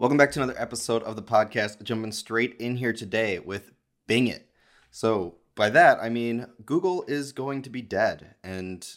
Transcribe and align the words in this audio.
Welcome 0.00 0.16
back 0.16 0.30
to 0.30 0.40
another 0.40 0.56
episode 0.56 1.02
of 1.02 1.16
the 1.16 1.24
podcast. 1.24 1.82
Jumping 1.82 2.12
straight 2.12 2.54
in 2.60 2.76
here 2.76 2.92
today 2.92 3.40
with 3.40 3.72
Bing 4.06 4.28
It. 4.28 4.48
So, 4.92 5.38
by 5.56 5.70
that, 5.70 5.98
I 6.00 6.08
mean 6.08 6.46
Google 6.64 7.04
is 7.08 7.32
going 7.32 7.62
to 7.62 7.68
be 7.68 7.82
dead, 7.82 8.36
and 8.44 8.88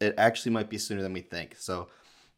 it 0.00 0.14
actually 0.16 0.52
might 0.52 0.70
be 0.70 0.78
sooner 0.78 1.02
than 1.02 1.12
we 1.12 1.20
think. 1.20 1.56
So, 1.58 1.88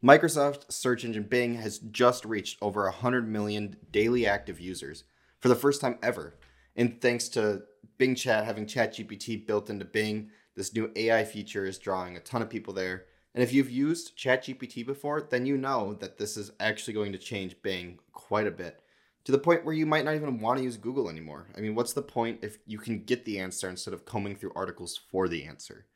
Microsoft 0.03 0.73
search 0.73 1.05
engine 1.05 1.25
Bing 1.25 1.57
has 1.57 1.79
just 1.81 2.25
reached 2.25 2.57
over 2.63 2.85
100 2.85 3.29
million 3.29 3.77
daily 3.91 4.27
active 4.27 4.59
users 4.59 5.05
for 5.39 5.49
the 5.49 5.55
first 5.55 5.83
time 5.83 5.99
ever. 6.03 6.39
And 6.77 6.99
thanks 6.99 7.29
to 7.29 7.65
Bing 7.99 8.15
Chat 8.15 8.47
having 8.47 8.65
ChatGPT 8.65 9.47
built 9.47 9.69
into 9.69 9.85
Bing, 9.85 10.31
this 10.57 10.75
new 10.75 10.91
AI 10.97 11.25
feature 11.25 11.67
is 11.67 11.77
drawing 11.77 12.17
a 12.17 12.21
ton 12.21 12.41
of 12.41 12.49
people 12.49 12.73
there. 12.73 13.05
And 13.35 13.43
if 13.43 13.53
you've 13.53 13.71
used 13.71 14.19
ChatGPT 14.19 14.85
before, 14.85 15.21
then 15.21 15.47
you 15.47 15.57
know 15.57 15.95
that 15.95 16.19
this 16.19 16.37
is 16.37 16.51
actually 16.59 16.95
going 16.95 17.13
to 17.13 17.19
change 17.19 17.63
Bing 17.63 17.99
quite 18.13 18.47
a 18.47 18.53
bit 18.53 18.81
to 19.25 19.33
the 19.33 19.39
point 19.39 19.65
where 19.65 19.75
you 19.75 19.87
might 19.87 20.05
not 20.05 20.15
even 20.15 20.41
want 20.41 20.59
to 20.59 20.65
use 20.65 20.77
Google 20.77 21.09
anymore. 21.09 21.47
I 21.57 21.61
mean, 21.61 21.75
what's 21.75 21.93
the 21.93 22.03
point 22.03 22.41
if 22.43 22.59
you 22.67 22.79
can 22.79 23.05
get 23.05 23.25
the 23.25 23.39
answer 23.39 23.69
instead 23.69 23.95
of 23.95 24.05
combing 24.05 24.37
through 24.37 24.53
articles 24.57 24.99
for 25.11 25.29
the 25.29 25.45
answer? 25.45 25.87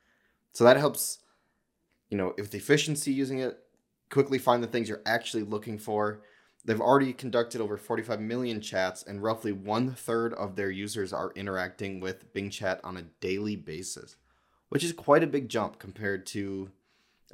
So 0.53 0.65
that 0.65 0.77
helps, 0.77 1.19
you 2.11 2.17
know, 2.17 2.35
with 2.37 2.55
efficiency 2.55 3.13
using 3.13 3.41
it, 3.41 3.59
quickly 4.11 4.39
find 4.39 4.63
the 4.63 4.69
things 4.69 4.89
you're 4.89 5.03
actually 5.07 5.43
looking 5.43 5.79
for. 5.79 6.23
They've 6.65 6.81
already 6.81 7.13
conducted 7.13 7.61
over 7.61 7.77
45 7.77 8.21
million 8.21 8.61
chats, 8.61 9.03
and 9.03 9.23
roughly 9.23 9.53
one 9.53 9.91
third 9.91 10.33
of 10.35 10.57
their 10.57 10.71
users 10.71 11.13
are 11.13 11.33
interacting 11.35 12.01
with 12.01 12.33
Bing 12.33 12.49
Chat 12.49 12.81
on 12.85 12.97
a 12.97 13.03
daily 13.21 13.57
basis, 13.57 14.17
which 14.69 14.85
is 14.85 14.93
quite 14.93 15.23
a 15.23 15.27
big 15.27 15.49
jump 15.49 15.79
compared 15.79 16.25
to 16.27 16.71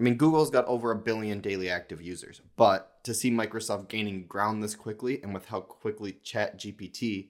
I 0.00 0.02
mean, 0.02 0.16
Google's 0.16 0.48
got 0.48 0.64
over 0.64 0.90
a 0.90 0.96
billion 0.96 1.42
daily 1.42 1.68
active 1.68 2.00
users, 2.00 2.40
but 2.56 3.04
to 3.04 3.12
see 3.12 3.30
Microsoft 3.30 3.88
gaining 3.88 4.26
ground 4.26 4.62
this 4.62 4.74
quickly 4.74 5.22
and 5.22 5.34
with 5.34 5.48
how 5.48 5.60
quickly 5.60 6.16
ChatGPT 6.24 7.28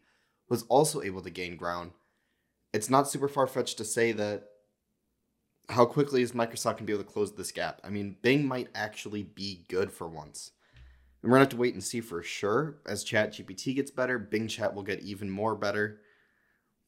was 0.48 0.62
also 0.68 1.02
able 1.02 1.20
to 1.22 1.30
gain 1.30 1.56
ground, 1.56 1.91
it's 2.72 2.88
not 2.88 3.08
super 3.08 3.26
far 3.26 3.48
fetched 3.48 3.76
to 3.78 3.84
say 3.84 4.12
that 4.12 4.44
how 5.68 5.84
quickly 5.84 6.22
is 6.22 6.30
Microsoft 6.30 6.64
going 6.74 6.76
to 6.76 6.84
be 6.84 6.92
able 6.92 7.02
to 7.02 7.10
close 7.10 7.34
this 7.34 7.50
gap. 7.50 7.80
I 7.82 7.91
mean, 7.91 8.18
Bing 8.22 8.46
might 8.46 8.68
actually 8.72 9.24
be 9.24 9.64
good 9.68 9.91
for 9.91 10.06
once. 10.06 10.52
We're 11.22 11.30
gonna 11.30 11.41
have 11.41 11.48
to 11.48 11.56
wait 11.56 11.74
and 11.74 11.82
see 11.82 12.00
for 12.00 12.22
sure. 12.22 12.76
As 12.86 13.04
ChatGPT 13.04 13.74
gets 13.74 13.91
better, 13.91 14.16
Bing 14.16 14.46
Chat 14.46 14.74
will 14.74 14.84
get 14.84 15.02
even 15.02 15.28
more 15.28 15.56
better. 15.56 16.00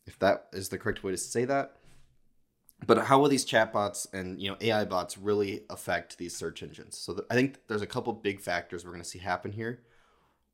If 0.07 0.17
that 0.21 0.47
is 0.53 0.69
the 0.69 0.79
correct 0.79 1.03
way 1.03 1.11
to 1.11 1.19
say 1.19 1.45
that 1.45 1.77
but 2.87 3.07
how 3.07 3.19
will 3.21 3.29
these 3.29 3.47
chatbots 3.47 4.07
and 4.13 4.41
you 4.41 4.51
know 4.51 4.57
AI 4.61 4.85
bots 4.85 5.19
really 5.19 5.65
affect 5.71 6.19
these 6.19 6.37
search 6.37 6.63
engines? 6.63 6.99
So 6.99 7.15
th- 7.15 7.27
I 7.31 7.35
think 7.35 7.59
there's 7.69 7.83
a 7.83 7.87
couple 7.87 8.13
big 8.13 8.41
factors 8.41 8.85
we're 8.85 8.93
going 8.93 9.03
to 9.03 9.09
see 9.09 9.19
happen 9.19 9.53
here. 9.53 9.83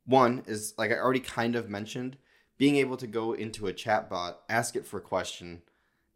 One 0.05 0.43
is 0.47 0.75
like 0.79 0.91
I 0.91 0.99
already 0.99 1.21
kind 1.21 1.57
of 1.57 1.69
mentioned, 1.69 2.17
being 2.57 2.77
able 2.77 2.97
to 2.97 3.07
go 3.07 3.33
into 3.33 3.67
a 3.67 3.73
chatbot, 3.73 4.37
ask 4.49 4.77
it 4.77 4.87
for 4.87 4.99
a 4.99 5.03
question, 5.03 5.63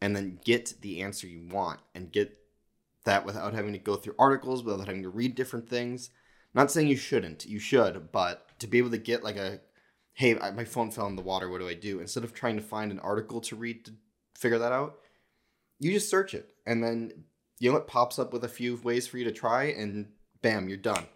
and 0.01 0.17
then 0.17 0.39
get 0.45 0.75
the 0.81 1.03
answer 1.03 1.27
you 1.27 1.47
want 1.51 1.81
and 1.95 2.13
get 2.13 2.39
that 3.05 3.25
without 3.25 3.55
having 3.55 3.73
to 3.73 3.79
go 3.79 3.97
through 3.97 4.15
articles, 4.19 4.63
without 4.63 4.87
having 4.87 5.03
to 5.03 5.09
read 5.09 5.35
different 5.35 5.69
things. 5.69 6.11
Not 6.55 6.71
saying 6.71 6.89
you 6.89 6.97
shouldn't, 6.97 7.47
you 7.47 7.59
should, 7.59 8.13
but 8.13 8.59
to 8.59 8.67
be 8.67 8.79
able 8.79 8.91
to 8.91 8.99
get 8.99 9.25
like 9.25 9.37
a, 9.37 9.61
hey, 10.13 10.35
my 10.35 10.65
phone 10.65 10.91
fell 10.91 11.07
in 11.07 11.17
the 11.17 11.23
water, 11.23 11.49
what 11.49 11.61
do 11.61 11.69
I 11.69 11.75
do? 11.75 12.01
Instead 12.01 12.25
of 12.25 12.35
trying 12.35 12.57
to 12.57 12.63
find 12.63 12.91
an 12.91 12.99
article 13.01 13.41
to 13.43 13.57
read 13.57 13.85
to 13.87 13.93
figure 14.37 14.59
that 14.59 14.73
out, 14.73 14.99
you 15.83 15.93
just 15.93 16.09
search 16.09 16.35
it 16.35 16.55
and 16.67 16.83
then 16.83 17.13
you 17.59 17.71
know 17.71 17.77
it 17.77 17.87
pops 17.87 18.19
up 18.19 18.33
with 18.33 18.45
a 18.45 18.49
few 18.49 18.77
ways 18.77 19.07
for 19.07 19.19
you 19.19 19.25
to 19.25 19.33
try 19.33 19.65
and 19.65 20.09
bam 20.41 20.69
you're 20.69 20.79
done. 20.79 21.07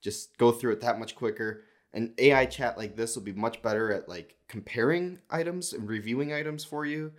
Just 0.00 0.36
go 0.38 0.52
through 0.52 0.72
it 0.72 0.80
that 0.80 0.98
much 0.98 1.14
quicker. 1.14 1.64
An 1.92 2.14
ai 2.18 2.46
chat 2.46 2.78
like 2.78 2.96
this 2.96 3.14
will 3.14 3.22
be 3.22 3.32
much 3.32 3.60
better 3.62 3.92
at 3.92 4.08
like 4.08 4.36
comparing 4.48 5.18
items 5.30 5.72
and 5.72 5.88
reviewing 5.88 6.32
items 6.32 6.64
for 6.64 6.86
you 6.86 7.12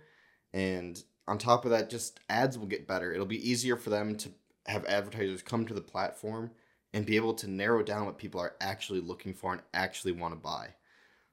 and 0.52 1.02
on 1.26 1.38
top 1.38 1.64
of 1.64 1.70
that 1.70 1.90
just 1.90 2.20
ads 2.28 2.58
will 2.58 2.66
get 2.66 2.88
better. 2.88 3.12
It'll 3.12 3.26
be 3.26 3.48
easier 3.48 3.76
for 3.76 3.90
them 3.90 4.16
to 4.16 4.30
have 4.66 4.84
advertisers 4.86 5.42
come 5.42 5.66
to 5.66 5.74
the 5.74 5.80
platform 5.80 6.50
and 6.92 7.06
be 7.06 7.16
able 7.16 7.34
to 7.34 7.50
narrow 7.50 7.82
down 7.82 8.06
what 8.06 8.18
people 8.18 8.40
are 8.40 8.54
actually 8.60 9.00
looking 9.00 9.34
for 9.34 9.52
and 9.52 9.62
actually 9.72 10.12
want 10.12 10.32
to 10.32 10.40
buy. 10.40 10.68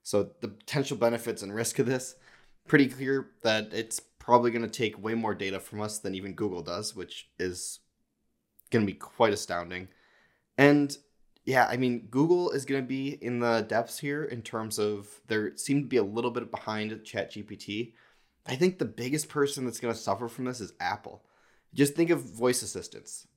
So 0.03 0.31
the 0.41 0.47
potential 0.47 0.97
benefits 0.97 1.44
and 1.44 1.53
risk 1.53 1.79
of 1.79 1.85
this 1.85 2.16
pretty 2.68 2.88
clear 2.88 3.29
that 3.44 3.74
it's 3.74 4.01
probably 4.21 4.51
going 4.51 4.61
to 4.61 4.69
take 4.69 5.03
way 5.03 5.15
more 5.15 5.33
data 5.33 5.59
from 5.59 5.81
us 5.81 5.97
than 5.97 6.13
even 6.13 6.33
Google 6.33 6.61
does, 6.61 6.95
which 6.95 7.29
is 7.39 7.79
going 8.69 8.85
to 8.85 8.91
be 8.91 8.97
quite 8.97 9.33
astounding. 9.33 9.87
And 10.59 10.95
yeah, 11.43 11.65
I 11.67 11.75
mean, 11.75 12.07
Google 12.11 12.51
is 12.51 12.63
going 12.63 12.81
to 12.81 12.87
be 12.87 13.09
in 13.09 13.39
the 13.39 13.65
depths 13.67 13.97
here 13.97 14.23
in 14.23 14.43
terms 14.43 14.77
of 14.77 15.07
there 15.27 15.57
seem 15.57 15.81
to 15.81 15.87
be 15.87 15.97
a 15.97 16.03
little 16.03 16.29
bit 16.29 16.51
behind 16.51 16.91
ChatGPT. 16.91 17.93
I 18.45 18.55
think 18.55 18.77
the 18.77 18.85
biggest 18.85 19.27
person 19.27 19.65
that's 19.65 19.79
going 19.79 19.93
to 19.93 19.99
suffer 19.99 20.27
from 20.27 20.45
this 20.45 20.61
is 20.61 20.73
Apple. 20.79 21.23
Just 21.73 21.95
think 21.95 22.11
of 22.11 22.21
voice 22.21 22.61
assistants. 22.61 23.27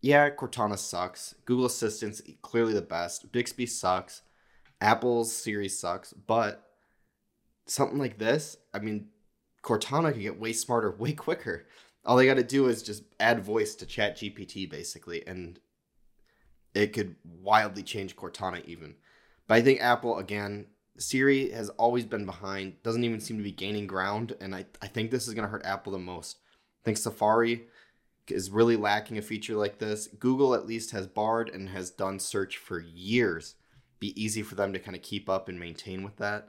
Yeah, 0.00 0.28
Cortana 0.30 0.76
sucks. 0.76 1.36
Google 1.44 1.66
Assistant's 1.66 2.20
clearly 2.42 2.72
the 2.72 2.82
best. 2.82 3.30
Bixby 3.30 3.66
sucks. 3.66 4.22
Apple's 4.80 5.32
Siri 5.32 5.68
sucks. 5.68 6.12
But 6.12 6.64
something 7.66 7.98
like 7.98 8.18
this, 8.18 8.56
I 8.74 8.80
mean, 8.80 9.06
Cortana 9.62 10.12
can 10.12 10.22
get 10.22 10.40
way 10.40 10.52
smarter 10.52 10.90
way 10.90 11.12
quicker. 11.12 11.66
All 12.04 12.16
they 12.16 12.26
got 12.26 12.34
to 12.34 12.42
do 12.42 12.66
is 12.66 12.82
just 12.82 13.04
add 13.20 13.44
voice 13.44 13.74
to 13.76 13.86
Chat 13.86 14.16
GPT, 14.16 14.68
basically, 14.68 15.26
and 15.26 15.60
it 16.74 16.92
could 16.92 17.16
wildly 17.24 17.82
change 17.82 18.16
Cortana 18.16 18.64
even. 18.64 18.96
But 19.46 19.54
I 19.54 19.62
think 19.62 19.80
Apple, 19.80 20.18
again, 20.18 20.66
Siri 20.98 21.50
has 21.50 21.68
always 21.70 22.04
been 22.04 22.26
behind, 22.26 22.82
doesn't 22.82 23.04
even 23.04 23.20
seem 23.20 23.36
to 23.36 23.42
be 23.42 23.52
gaining 23.52 23.86
ground, 23.86 24.34
and 24.40 24.54
I, 24.54 24.66
I 24.80 24.88
think 24.88 25.10
this 25.10 25.28
is 25.28 25.34
going 25.34 25.46
to 25.46 25.50
hurt 25.50 25.64
Apple 25.64 25.92
the 25.92 25.98
most. 25.98 26.38
I 26.82 26.84
think 26.84 26.96
Safari 26.96 27.66
is 28.28 28.50
really 28.50 28.76
lacking 28.76 29.18
a 29.18 29.22
feature 29.22 29.54
like 29.54 29.78
this. 29.78 30.08
Google 30.18 30.54
at 30.54 30.66
least 30.66 30.90
has 30.90 31.06
Bard 31.06 31.48
and 31.48 31.68
has 31.68 31.90
done 31.90 32.18
search 32.18 32.56
for 32.56 32.80
years. 32.80 33.54
Be 34.00 34.20
easy 34.20 34.42
for 34.42 34.54
them 34.54 34.72
to 34.72 34.78
kind 34.78 34.96
of 34.96 35.02
keep 35.02 35.28
up 35.28 35.48
and 35.48 35.58
maintain 35.58 36.02
with 36.02 36.16
that. 36.16 36.48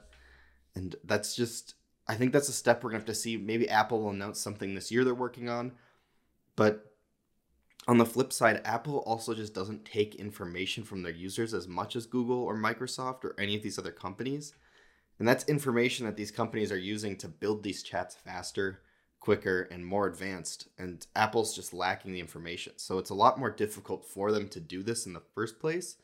And 0.74 0.96
that's 1.04 1.36
just 1.36 1.74
I 2.06 2.14
think 2.14 2.32
that's 2.32 2.48
a 2.48 2.52
step 2.52 2.82
we're 2.82 2.90
gonna 2.90 3.00
have 3.00 3.06
to 3.06 3.14
see. 3.14 3.36
Maybe 3.36 3.68
Apple 3.68 4.02
will 4.02 4.10
announce 4.10 4.40
something 4.40 4.74
this 4.74 4.90
year 4.90 5.04
they're 5.04 5.14
working 5.14 5.48
on, 5.48 5.72
but 6.56 6.94
on 7.86 7.98
the 7.98 8.06
flip 8.06 8.32
side, 8.32 8.62
Apple 8.64 8.98
also 9.00 9.34
just 9.34 9.54
doesn't 9.54 9.84
take 9.84 10.14
information 10.14 10.84
from 10.84 11.02
their 11.02 11.12
users 11.12 11.52
as 11.52 11.68
much 11.68 11.96
as 11.96 12.06
Google 12.06 12.42
or 12.42 12.56
Microsoft 12.56 13.24
or 13.24 13.34
any 13.38 13.54
of 13.56 13.62
these 13.62 13.78
other 13.78 13.92
companies. 13.92 14.54
And 15.18 15.28
that's 15.28 15.44
information 15.44 16.06
that 16.06 16.16
these 16.16 16.30
companies 16.30 16.72
are 16.72 16.78
using 16.78 17.16
to 17.18 17.28
build 17.28 17.62
these 17.62 17.82
chats 17.82 18.14
faster, 18.14 18.80
quicker, 19.20 19.68
and 19.70 19.84
more 19.84 20.06
advanced. 20.06 20.68
And 20.78 21.06
Apple's 21.14 21.54
just 21.54 21.74
lacking 21.74 22.12
the 22.12 22.20
information. 22.20 22.72
So 22.76 22.98
it's 22.98 23.10
a 23.10 23.14
lot 23.14 23.38
more 23.38 23.50
difficult 23.50 24.04
for 24.06 24.32
them 24.32 24.48
to 24.48 24.60
do 24.60 24.82
this 24.82 25.06
in 25.06 25.12
the 25.12 25.22
first 25.34 25.60
place 25.60 25.96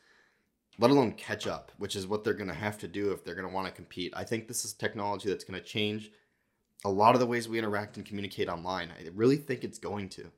let 0.81 0.89
alone 0.89 1.11
catch 1.11 1.45
up, 1.45 1.71
which 1.77 1.95
is 1.95 2.07
what 2.07 2.23
they're 2.23 2.33
going 2.33 2.49
to 2.49 2.55
have 2.55 2.79
to 2.79 2.87
do 2.87 3.11
if 3.11 3.23
they're 3.23 3.35
going 3.35 3.47
to 3.47 3.53
want 3.53 3.67
to 3.67 3.73
compete. 3.73 4.11
I 4.15 4.23
think 4.23 4.47
this 4.47 4.65
is 4.65 4.73
technology 4.73 5.29
that's 5.29 5.43
going 5.43 5.59
to 5.59 5.65
change 5.65 6.11
a 6.83 6.89
lot 6.89 7.13
of 7.13 7.19
the 7.19 7.27
ways 7.27 7.47
we 7.47 7.59
interact 7.59 7.97
and 7.97 8.05
communicate 8.05 8.49
online. 8.49 8.89
I 8.89 9.09
really 9.13 9.37
think 9.37 9.63
it's 9.63 9.77
going 9.77 10.09
to. 10.09 10.31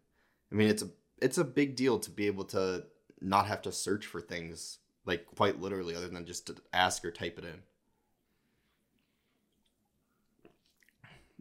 I 0.52 0.56
mean, 0.56 0.68
it's 0.68 0.84
a 0.84 0.90
it's 1.22 1.38
a 1.38 1.46
big 1.46 1.78
deal 1.78 1.98
to 2.00 2.12
be 2.12 2.28
able 2.28 2.44
to 2.46 2.84
not 3.22 3.48
have 3.48 3.62
to 3.62 3.72
search 3.72 4.06
for 4.06 4.20
things 4.20 4.80
like 5.06 5.26
quite 5.26 5.62
literally 5.62 5.96
other 5.96 6.10
than 6.10 6.26
just 6.26 6.48
to 6.48 6.56
ask 6.74 7.06
or 7.06 7.12
type 7.12 7.40
it 7.40 7.46
in. 7.46 7.62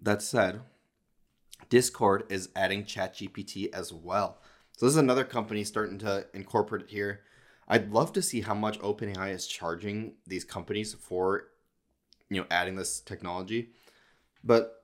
That 0.00 0.22
said, 0.22 0.60
Discord 1.68 2.24
is 2.28 2.50
adding 2.54 2.84
ChatGPT 2.84 3.72
as 3.74 3.92
well. 3.92 4.38
So 4.76 4.86
this 4.86 4.94
is 4.94 4.98
another 4.98 5.24
company 5.24 5.64
starting 5.64 5.98
to 5.98 6.26
incorporate 6.32 6.82
it 6.82 6.90
here. 6.90 7.20
I'd 7.68 7.92
love 7.92 8.12
to 8.14 8.22
see 8.22 8.40
how 8.40 8.54
much 8.54 8.78
OpenAI 8.80 9.32
is 9.32 9.46
charging 9.46 10.14
these 10.26 10.44
companies 10.44 10.94
for, 10.94 11.44
you 12.28 12.40
know, 12.40 12.46
adding 12.50 12.76
this 12.76 13.00
technology. 13.00 13.70
But 14.44 14.82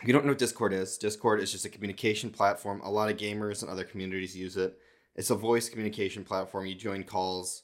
if 0.00 0.06
you 0.06 0.12
don't 0.12 0.24
know 0.24 0.32
what 0.32 0.38
Discord 0.38 0.72
is, 0.72 0.98
Discord 0.98 1.40
is 1.40 1.50
just 1.50 1.64
a 1.64 1.70
communication 1.70 2.30
platform. 2.30 2.80
A 2.82 2.90
lot 2.90 3.10
of 3.10 3.16
gamers 3.16 3.62
and 3.62 3.70
other 3.70 3.84
communities 3.84 4.36
use 4.36 4.56
it. 4.56 4.78
It's 5.14 5.30
a 5.30 5.34
voice 5.34 5.68
communication 5.68 6.24
platform. 6.24 6.66
You 6.66 6.74
join 6.74 7.02
calls 7.02 7.62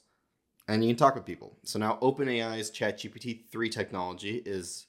and 0.67 0.83
you 0.83 0.89
can 0.89 0.97
talk 0.97 1.15
with 1.15 1.25
people. 1.25 1.57
So 1.63 1.77
now 1.79 1.99
OpenAI's 2.01 2.71
ChatGPT 2.71 3.51
3 3.51 3.69
technology 3.69 4.41
is 4.45 4.87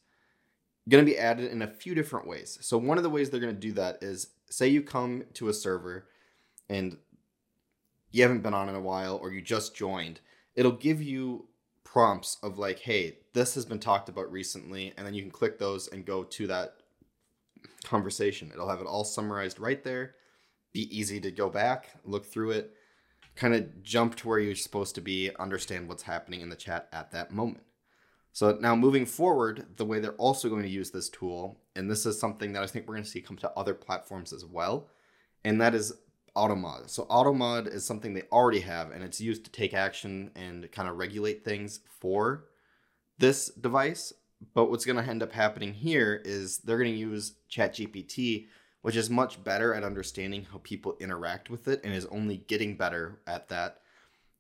going 0.89 1.05
to 1.05 1.11
be 1.11 1.19
added 1.19 1.51
in 1.51 1.63
a 1.63 1.67
few 1.67 1.95
different 1.95 2.27
ways. 2.27 2.59
So 2.61 2.79
one 2.79 2.97
of 2.97 3.05
the 3.05 3.11
ways 3.11 3.31
they're 3.31 3.41
going 3.41 3.55
to 3.55 3.61
do 3.61 3.73
that 3.73 4.03
is 4.03 4.29
say 4.51 4.69
you 4.69 4.83
come 4.83 5.25
to 5.35 5.49
a 5.49 5.55
server 5.55 6.07
and 6.69 6.97
you 8.15 8.23
haven't 8.23 8.43
been 8.43 8.55
on 8.55 8.69
in 8.69 8.77
a 8.77 8.81
while 8.81 9.17
or 9.17 9.33
you 9.33 9.43
just 9.43 9.75
joined, 9.75 10.21
it'll 10.55 10.71
give 10.71 11.03
you 11.03 11.49
prompts 11.83 12.39
of 12.45 12.59
like, 12.59 12.79
hey, 12.79 13.19
this 13.33 13.57
has 13.57 13.65
been 13.65 13.81
talked 13.81 14.09
about 14.09 14.31
recently, 14.31 14.93
and 14.97 15.05
then 15.05 15.15
you 15.15 15.23
can 15.23 15.33
click 15.33 15.59
those 15.59 15.89
and 15.89 16.07
go 16.07 16.23
to 16.23 16.47
that 16.47 16.77
conversation. 17.83 18.51
It'll 18.53 18.69
have 18.69 18.81
it 18.81 18.87
all 18.87 19.05
summarized 19.05 19.59
right 19.59 19.83
there. 19.83 20.15
Be 20.73 20.97
easy 20.97 21.21
to 21.21 21.31
go 21.33 21.51
back, 21.51 21.91
look 22.05 22.25
through 22.25 22.53
it. 22.53 22.75
kind 23.37 23.55
of 23.55 23.83
jump 23.83 24.15
to 24.17 24.29
where 24.29 24.39
you're 24.39 24.55
supposed 24.55 24.95
to 24.95 25.01
be, 25.01 25.31
understand 25.39 25.89
what's 25.89 26.05
happening 26.05 26.41
in 26.41 26.49
the 26.49 26.57
chat 26.57 26.89
at 26.93 27.11
that 27.13 27.33
moment. 27.33 27.65
So 28.33 28.57
now 28.61 28.75
moving 28.75 29.07
forward, 29.07 29.67
the 29.77 29.85
way 29.85 30.01
they're 30.01 30.13
also 30.13 30.49
going 30.49 30.63
to 30.63 30.69
use 30.69 30.91
this 30.91 31.09
tool, 31.09 31.57
and 31.77 31.91
this 31.91 32.07
is 32.07 32.19
something 32.19 32.53
that 32.53 32.63
I 32.63 32.67
think 32.67 32.87
we're 32.87 32.95
going 32.95 33.05
to 33.05 33.11
see 33.11 33.21
come 33.21 33.37
to 33.39 33.51
other 33.57 33.75
platforms 33.75 34.33
as 34.33 34.45
well, 34.45 34.89
and 35.45 35.61
that 35.61 35.75
is 35.75 35.93
AutoMod. 36.37 36.91
So 36.91 37.05
AutoMod 37.05 37.73
is 37.73 37.85
something 37.85 38.15
they 38.15 38.25
already 38.33 38.61
have, 38.61 38.91
and 38.91 39.03
it's 39.03 39.21
used 39.21 39.45
to 39.45 39.51
take 39.51 39.75
action 39.75 40.31
and 40.35 40.71
kind 40.73 40.89
of 40.89 40.97
regulate 40.97 41.45
things 41.45 41.81
for 42.01 42.45
this 43.19 43.47
device. 43.49 44.13
But 44.53 44.71
what's 44.71 44.85
going 44.85 45.03
to 45.03 45.11
end 45.11 45.23
up 45.23 45.33
happening 45.33 45.75
here 45.75 46.21
is 46.25 46.59
they're 46.59 46.79
going 46.79 46.93
to 46.93 46.99
use 46.99 47.35
ChatGPT, 47.51 48.47
which 48.83 48.97
is 48.97 49.09
much 49.09 49.43
better 49.43 49.73
at 49.75 49.85
understanding 49.85 50.47
how 50.53 50.61
people 50.63 50.97
interact 51.01 51.49
with 51.49 51.69
it 51.69 51.81
and 51.85 51.95
is 51.95 52.07
only 52.07 52.39
getting 52.49 52.77
better 52.77 53.21
at 53.27 53.49
that 53.49 53.81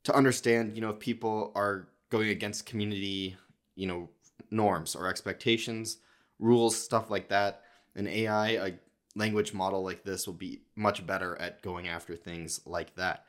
to 0.02 0.14
understand, 0.14 0.75
you 0.75 0.82
know, 0.82 0.91
if 0.91 0.99
people 0.99 1.52
are 1.55 1.88
going 2.11 2.29
against 2.29 2.67
community 2.67 3.37
you 3.75 3.87
know 3.87 4.08
norms 4.50 4.94
or 4.94 5.08
expectations 5.08 5.99
rules 6.38 6.76
stuff 6.76 7.11
like 7.11 7.29
that 7.29 7.62
an 7.96 8.06
ai 8.06 8.49
a 8.50 8.73
language 9.16 9.52
model 9.52 9.82
like 9.82 10.05
this 10.05 10.26
will 10.26 10.34
be 10.34 10.62
much 10.75 11.06
better 11.06 11.37
at 11.40 11.62
going 11.62 11.88
after 11.88 12.16
things 12.16 12.61
like 12.66 12.94
that 12.96 13.25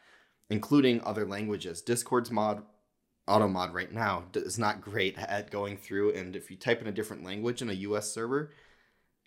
including 0.49 1.01
other 1.01 1.25
languages 1.25 1.81
discord's 1.81 2.31
mod 2.31 2.63
automod 3.27 3.73
right 3.73 3.91
now 3.91 4.23
is 4.33 4.59
not 4.59 4.81
great 4.81 5.17
at 5.17 5.49
going 5.49 5.77
through 5.77 6.13
and 6.13 6.35
if 6.35 6.51
you 6.51 6.57
type 6.57 6.81
in 6.81 6.87
a 6.87 6.91
different 6.91 7.23
language 7.23 7.61
in 7.61 7.69
a 7.69 7.73
us 7.73 8.11
server 8.11 8.51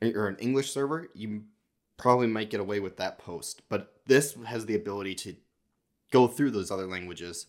eh, 0.00 0.12
or 0.14 0.26
an 0.28 0.37
english 0.37 0.70
server 0.70 1.08
you 1.14 1.43
probably 1.96 2.28
might 2.28 2.50
get 2.50 2.61
away 2.61 2.78
with 2.78 2.96
that 2.96 3.19
post 3.19 3.62
but 3.69 3.94
this 4.06 4.37
has 4.46 4.66
the 4.66 4.76
ability 4.76 5.14
to 5.14 5.34
go 6.11 6.26
through 6.26 6.50
those 6.50 6.70
other 6.70 6.87
languages 6.87 7.46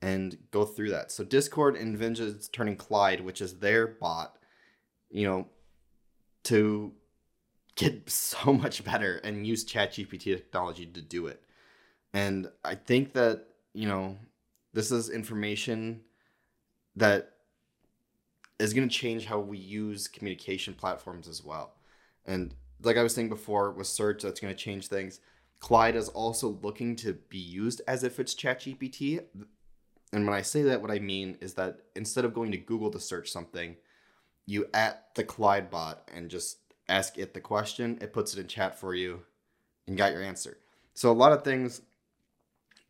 and 0.00 0.38
go 0.50 0.64
through 0.64 0.90
that. 0.90 1.10
So 1.10 1.24
Discord 1.24 1.76
and 1.76 1.96
envisions 1.96 2.50
turning 2.50 2.76
Clyde, 2.76 3.20
which 3.20 3.40
is 3.40 3.58
their 3.58 3.86
bot, 3.86 4.38
you 5.10 5.26
know, 5.26 5.46
to 6.44 6.92
get 7.78 8.10
so 8.10 8.52
much 8.52 8.84
better 8.84 9.16
and 9.24 9.46
use 9.46 9.64
ChatGPT 9.64 10.36
technology 10.36 10.84
to 10.84 11.00
do 11.00 11.28
it. 11.28 11.42
And 12.12 12.50
I 12.64 12.74
think 12.74 13.14
that, 13.14 13.46
you 13.72 13.86
know, 13.86 14.16
this 14.74 14.90
is 14.90 15.08
information 15.08 16.02
that 16.96 17.32
is 18.58 18.74
going 18.74 18.88
to 18.88 18.94
change 18.94 19.26
how 19.26 19.38
we 19.38 19.56
use 19.56 20.08
communication 20.08 20.74
platforms 20.74 21.28
as 21.28 21.44
well. 21.44 21.74
And 22.26 22.54
like 22.82 22.96
I 22.96 23.02
was 23.02 23.14
saying 23.14 23.28
before, 23.28 23.70
with 23.70 23.86
search, 23.86 24.22
that's 24.22 24.40
going 24.40 24.54
to 24.54 24.58
change 24.58 24.88
things. 24.88 25.20
Clyde 25.60 25.96
is 25.96 26.08
also 26.08 26.58
looking 26.62 26.96
to 26.96 27.14
be 27.28 27.38
used 27.38 27.80
as 27.86 28.02
if 28.02 28.18
it's 28.18 28.34
ChatGPT. 28.34 29.22
And 30.12 30.26
when 30.26 30.34
I 30.34 30.42
say 30.42 30.62
that, 30.62 30.82
what 30.82 30.90
I 30.90 30.98
mean 30.98 31.36
is 31.40 31.54
that 31.54 31.80
instead 31.94 32.24
of 32.24 32.34
going 32.34 32.50
to 32.52 32.58
Google 32.58 32.90
to 32.90 33.00
search 33.00 33.30
something, 33.30 33.76
you 34.46 34.66
at 34.74 35.14
the 35.14 35.24
Clyde 35.24 35.70
bot 35.70 36.08
and 36.12 36.30
just 36.30 36.58
ask 36.88 37.18
it 37.18 37.34
the 37.34 37.40
question. 37.40 37.98
It 38.00 38.12
puts 38.12 38.34
it 38.34 38.40
in 38.40 38.46
chat 38.46 38.78
for 38.78 38.94
you 38.94 39.22
and 39.86 39.96
got 39.96 40.12
your 40.12 40.22
answer. 40.22 40.58
So 40.94 41.10
a 41.10 41.12
lot 41.12 41.32
of 41.32 41.44
things 41.44 41.82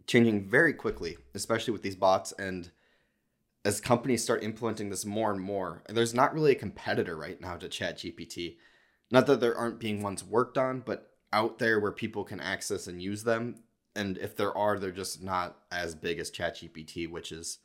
changing 0.06 0.49
very 0.49 0.73
quickly, 0.73 1.19
especially 1.35 1.73
with 1.73 1.83
these 1.83 1.97
bots. 1.97 2.33
And 2.33 2.71
as 3.65 3.81
companies 3.81 4.23
start 4.23 4.43
implementing 4.43 4.91
this 4.91 5.05
more 5.05 5.31
and 5.31 5.41
more, 5.41 5.83
And 5.87 5.97
there's 5.97 6.15
not 6.15 6.33
really 6.33 6.53
a 6.53 6.56
competitor 6.56 7.17
right 7.17 7.41
now 7.41 7.56
to 7.56 7.69
ChatGPT. 7.69 8.56
Not 9.11 9.27
that 9.27 9.41
there 9.41 9.56
aren't 9.56 9.81
being 9.81 10.03
ones 10.03 10.25
worked 10.25 10.59
on, 10.59 10.81
but 10.81 11.11
out 11.33 11.59
there 11.59 11.81
where 11.81 11.93
people 11.93 12.25
can 12.25 12.41
access 12.41 12.87
and 12.87 13.03
use 13.03 13.25
them, 13.25 13.56
and 13.95 14.17
if 14.19 14.37
there 14.37 14.56
are, 14.56 14.79
they're 14.79 14.91
just 14.91 15.23
not 15.23 15.56
as 15.71 15.95
big 15.95 16.19
as 16.19 16.31
ChatGPT, 16.31 17.11
which 17.11 17.33
is 17.33 17.59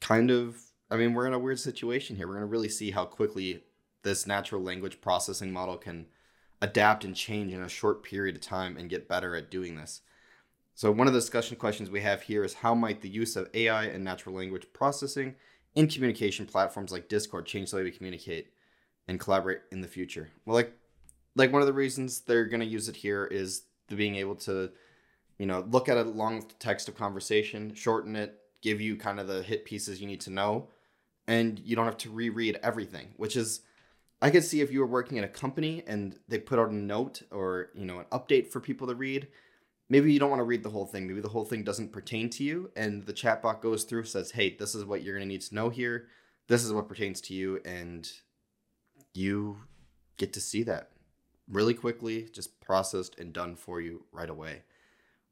kind 0.00 0.30
of. 0.30 0.56
I 0.92 0.96
mean, 0.96 1.14
we're 1.14 1.26
in 1.26 1.34
a 1.34 1.38
weird 1.38 1.60
situation 1.60 2.16
here. 2.16 2.26
We're 2.26 2.34
going 2.34 2.46
to 2.46 2.50
really 2.50 2.68
see 2.68 2.90
how 2.90 3.04
quickly 3.04 3.62
this 4.02 4.26
natural 4.26 4.62
language 4.62 5.00
processing 5.00 5.52
model 5.52 5.76
can 5.76 6.06
adapt 6.62 7.04
and 7.04 7.14
change 7.14 7.52
in 7.52 7.62
a 7.62 7.68
short 7.68 8.02
period 8.02 8.36
of 8.36 8.42
time 8.42 8.76
and 8.76 8.90
get 8.90 9.08
better 9.08 9.34
at 9.34 9.50
doing 9.50 9.76
this. 9.76 10.02
So, 10.74 10.90
one 10.90 11.06
of 11.06 11.12
the 11.12 11.20
discussion 11.20 11.56
questions 11.56 11.90
we 11.90 12.00
have 12.00 12.22
here 12.22 12.44
is 12.44 12.54
how 12.54 12.74
might 12.74 13.00
the 13.00 13.08
use 13.08 13.36
of 13.36 13.50
AI 13.54 13.84
and 13.84 14.02
natural 14.02 14.34
language 14.34 14.66
processing 14.72 15.34
in 15.74 15.88
communication 15.88 16.46
platforms 16.46 16.92
like 16.92 17.08
Discord 17.08 17.46
change 17.46 17.70
the 17.70 17.76
way 17.76 17.82
we 17.82 17.90
communicate 17.90 18.48
and 19.08 19.20
collaborate 19.20 19.60
in 19.70 19.80
the 19.80 19.88
future? 19.88 20.30
Well, 20.44 20.56
like 20.56 20.72
like 21.36 21.52
one 21.52 21.62
of 21.62 21.66
the 21.66 21.74
reasons 21.74 22.20
they're 22.20 22.46
going 22.46 22.60
to 22.60 22.66
use 22.66 22.88
it 22.88 22.96
here 22.96 23.26
is 23.26 23.62
the 23.88 23.96
being 23.96 24.16
able 24.16 24.34
to 24.36 24.70
you 25.40 25.46
know, 25.46 25.66
look 25.70 25.88
at 25.88 25.96
a 25.96 26.02
long 26.02 26.44
text 26.58 26.86
of 26.86 26.94
conversation, 26.94 27.72
shorten 27.74 28.14
it, 28.14 28.38
give 28.60 28.78
you 28.78 28.94
kind 28.94 29.18
of 29.18 29.26
the 29.26 29.42
hit 29.42 29.64
pieces 29.64 29.98
you 29.98 30.06
need 30.06 30.20
to 30.20 30.28
know, 30.28 30.68
and 31.26 31.58
you 31.60 31.74
don't 31.74 31.86
have 31.86 31.96
to 31.96 32.10
reread 32.10 32.60
everything, 32.62 33.14
which 33.16 33.36
is 33.36 33.62
I 34.22 34.30
could 34.30 34.44
see 34.44 34.60
if 34.60 34.70
you 34.70 34.80
were 34.80 34.86
working 34.86 35.18
at 35.18 35.24
a 35.24 35.28
company 35.28 35.82
and 35.86 36.18
they 36.28 36.38
put 36.38 36.58
out 36.58 36.70
a 36.70 36.74
note 36.74 37.22
or, 37.30 37.70
you 37.74 37.86
know, 37.86 38.00
an 38.00 38.06
update 38.12 38.48
for 38.48 38.60
people 38.60 38.86
to 38.88 38.94
read, 38.94 39.28
maybe 39.88 40.12
you 40.12 40.18
don't 40.18 40.30
want 40.30 40.40
to 40.40 40.44
read 40.44 40.62
the 40.62 40.70
whole 40.70 40.86
thing. 40.86 41.06
Maybe 41.06 41.20
the 41.20 41.28
whole 41.28 41.44
thing 41.44 41.64
doesn't 41.64 41.92
pertain 41.92 42.28
to 42.30 42.44
you 42.44 42.70
and 42.76 43.06
the 43.06 43.14
chatbot 43.14 43.60
goes 43.60 43.84
through 43.84 44.04
says, 44.04 44.32
"Hey, 44.32 44.56
this 44.56 44.74
is 44.74 44.84
what 44.84 45.02
you're 45.02 45.16
going 45.16 45.26
to 45.26 45.32
need 45.32 45.42
to 45.42 45.54
know 45.54 45.70
here. 45.70 46.08
This 46.48 46.64
is 46.64 46.72
what 46.72 46.88
pertains 46.88 47.20
to 47.22 47.34
you." 47.34 47.60
And 47.64 48.10
you 49.14 49.58
get 50.18 50.32
to 50.34 50.40
see 50.40 50.62
that 50.64 50.90
really 51.48 51.74
quickly, 51.74 52.28
just 52.32 52.60
processed 52.60 53.18
and 53.18 53.32
done 53.32 53.56
for 53.56 53.80
you 53.80 54.04
right 54.12 54.30
away 54.30 54.62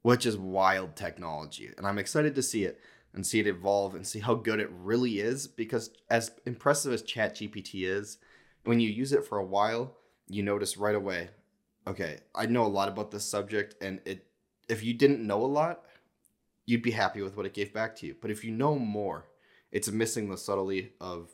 which 0.01 0.25
is 0.25 0.37
wild 0.37 0.95
technology. 0.95 1.71
And 1.77 1.85
I'm 1.85 1.99
excited 1.99 2.35
to 2.35 2.43
see 2.43 2.63
it 2.63 2.79
and 3.13 3.25
see 3.25 3.39
it 3.39 3.47
evolve 3.47 3.95
and 3.95 4.05
see 4.05 4.19
how 4.19 4.35
good 4.35 4.59
it 4.59 4.69
really 4.71 5.19
is 5.19 5.47
because 5.47 5.91
as 6.09 6.31
impressive 6.45 6.93
as 6.93 7.03
ChatGPT 7.03 7.87
is, 7.87 8.17
when 8.69 8.79
you 8.79 8.87
use 8.87 9.13
it 9.13 9.25
for 9.25 9.39
a 9.39 9.43
while, 9.43 9.97
you 10.27 10.43
notice 10.43 10.77
right 10.77 10.93
away, 10.93 11.29
okay, 11.87 12.19
I 12.35 12.45
know 12.45 12.67
a 12.67 12.67
lot 12.67 12.87
about 12.87 13.09
this 13.09 13.25
subject 13.25 13.73
and 13.81 13.99
it 14.05 14.27
if 14.67 14.83
you 14.83 14.93
didn't 14.93 15.25
know 15.25 15.41
a 15.43 15.47
lot, 15.47 15.85
you'd 16.67 16.83
be 16.83 16.91
happy 16.91 17.23
with 17.23 17.35
what 17.35 17.47
it 17.47 17.55
gave 17.55 17.73
back 17.73 17.95
to 17.95 18.05
you. 18.05 18.15
But 18.21 18.29
if 18.29 18.43
you 18.43 18.51
know 18.51 18.77
more, 18.77 19.25
it's 19.71 19.89
missing 19.89 20.29
the 20.29 20.37
subtlety 20.37 20.91
of 21.01 21.31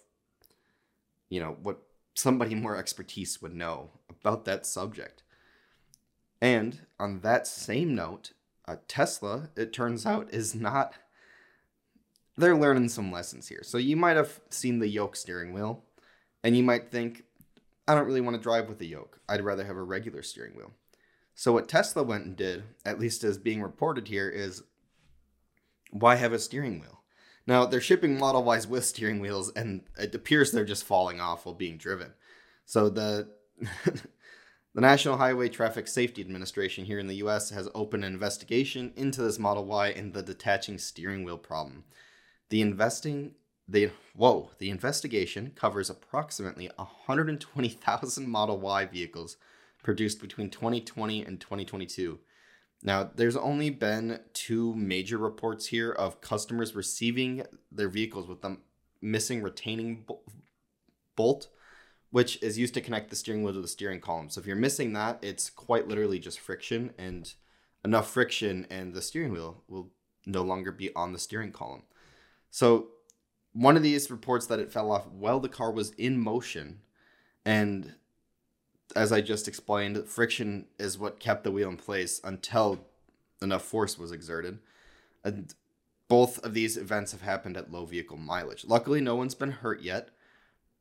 you 1.28 1.42
know 1.42 1.58
what 1.62 1.80
somebody 2.14 2.56
more 2.66 2.78
expertise 2.78 3.42
would 3.42 3.54
know 3.54 3.90
about 4.10 4.46
that 4.46 4.66
subject. 4.66 5.22
And 6.42 6.86
on 7.02 7.20
that 7.20 7.48
same 7.48 7.96
note, 7.96 8.32
uh, 8.66 8.78
Tesla, 8.88 9.50
it 9.58 9.74
turns 9.74 10.06
out, 10.06 10.34
is 10.34 10.56
not. 10.56 10.94
They're 12.38 12.56
learning 12.56 12.88
some 12.88 13.12
lessons 13.12 13.50
here. 13.50 13.64
So 13.64 13.78
you 13.78 13.98
might 13.98 14.16
have 14.16 14.39
seen 14.50 14.80
the 14.80 14.88
yoke 14.88 15.18
steering 15.18 15.51
wheel, 15.51 15.84
and 16.46 16.56
you 16.56 16.62
might 16.62 16.92
think, 16.92 17.24
I 17.88 17.96
don't 17.96 18.06
really 18.06 18.22
want 18.22 18.36
to 18.36 18.42
drive 18.42 18.70
with 18.70 18.80
a 18.80 18.86
yoke. 18.86 19.20
I'd 19.28 19.44
rather 19.44 19.66
have 19.66 19.78
a 19.78 19.84
regular 19.84 20.22
steering 20.22 20.56
wheel. 20.56 20.72
So 21.34 21.52
what 21.52 21.68
Tesla 21.68 22.04
went 22.04 22.25
and 22.25 22.36
did, 22.36 22.64
at 22.86 23.00
least 23.00 23.24
as 23.24 23.40
being 23.40 23.64
reported 23.64 24.08
here, 24.08 24.30
is 24.30 24.62
why 25.90 26.16
have 26.16 26.34
a 26.34 26.40
steering 26.40 26.80
wheel? 26.80 27.02
Now 27.48 27.66
they're 27.66 27.82
shipping 27.82 28.20
Model 28.20 28.54
Ys 28.56 28.68
with 28.68 28.86
steering 28.86 29.20
wheels, 29.20 29.52
and 29.56 29.82
it 29.98 30.14
appears 30.14 30.52
they're 30.52 30.66
just 30.66 30.86
falling 30.86 31.20
off 31.20 31.46
while 31.46 31.56
being 31.56 31.78
driven. 31.78 32.14
So 32.66 32.90
the 32.90 33.30
The 34.75 34.82
National 34.82 35.16
Highway 35.16 35.48
Traffic 35.48 35.88
Safety 35.88 36.22
Administration 36.22 36.84
here 36.84 37.00
in 37.00 37.08
the 37.08 37.24
US 37.24 37.50
has 37.52 37.70
opened 37.74 38.04
an 38.04 38.12
investigation 38.12 38.92
into 38.98 39.22
this 39.22 39.40
Model 39.40 39.64
Y 39.64 39.88
and 39.88 40.14
the 40.14 40.22
detaching 40.22 40.78
steering 40.78 41.24
wheel 41.24 41.38
problem. 41.38 41.86
The 42.50 42.60
investing 42.60 43.36
the 43.67 43.91
whoa, 44.15 44.51
the 44.60 44.69
investigation 44.69 45.51
covers 45.55 45.89
approximately 45.89 46.69
120,000 46.75 48.27
Model 48.27 48.60
Y 48.60 48.86
vehicles 48.86 49.38
produced 49.84 50.22
between 50.22 50.50
2020 50.50 51.24
and 51.24 51.39
2022. 51.39 52.19
Now, 52.84 53.10
there's 53.15 53.38
only 53.38 53.69
been 53.69 54.19
two 54.34 54.75
major 54.75 55.17
reports 55.17 55.67
here 55.67 55.91
of 55.91 56.22
customers 56.22 56.75
receiving 56.75 57.43
their 57.72 57.89
vehicles 57.89 58.27
with 58.27 58.41
them 58.41 58.62
missing 59.01 59.41
retaining 59.41 60.05
bolt 61.15 61.48
which 62.15 62.41
is 62.41 62.57
used 62.57 62.74
to 62.74 62.79
connect 62.79 63.10
the 63.10 63.15
steering 63.15 63.43
wheel 63.43 63.53
to 63.53 63.60
the 63.60 63.67
steering 63.67 64.00
column. 64.00 64.29
So 64.29 64.39
if 64.39 64.48
you're 64.48 64.55
missing 64.55 64.93
that, 64.93 65.19
it's 65.22 65.50
quite 65.50 65.89
literally 65.89 66.17
just 66.17 66.39
friction 66.39 66.93
and 66.98 67.34
enough 67.84 68.10
friction 68.10 68.65
and 68.69 68.93
the 68.93 69.01
steering 69.01 69.34
wheel 69.34 69.63
will 69.67 69.89
no 70.25 70.41
longer 70.41 70.72
be 70.72 70.95
on 70.95 71.12
the 71.12 71.19
steering 71.19 71.51
column. 71.51 71.84
So 72.50 72.88
one 73.55 73.77
of 73.77 73.83
these 73.83 74.12
reports 74.12 74.45
that 74.47 74.59
it 74.59 74.71
fell 74.71 74.91
off 74.91 75.07
while 75.07 75.39
the 75.39 75.50
car 75.50 75.71
was 75.71 75.91
in 75.91 76.19
motion 76.19 76.81
and 77.45 77.93
as 78.95 79.12
I 79.12 79.21
just 79.21 79.47
explained, 79.47 80.05
friction 80.05 80.65
is 80.77 80.97
what 80.97 81.19
kept 81.19 81.43
the 81.43 81.51
wheel 81.51 81.69
in 81.69 81.77
place 81.77 82.21
until 82.24 82.85
enough 83.41 83.63
force 83.63 83.97
was 83.97 84.12
exerted. 84.12 84.59
And 85.24 85.53
both 86.07 86.43
of 86.45 86.53
these 86.53 86.77
events 86.77 87.12
have 87.12 87.21
happened 87.21 87.57
at 87.57 87.71
low 87.71 87.85
vehicle 87.85 88.17
mileage. 88.17 88.65
Luckily, 88.65 89.01
no 89.01 89.15
one's 89.15 89.35
been 89.35 89.51
hurt 89.51 89.81
yet, 89.81 90.09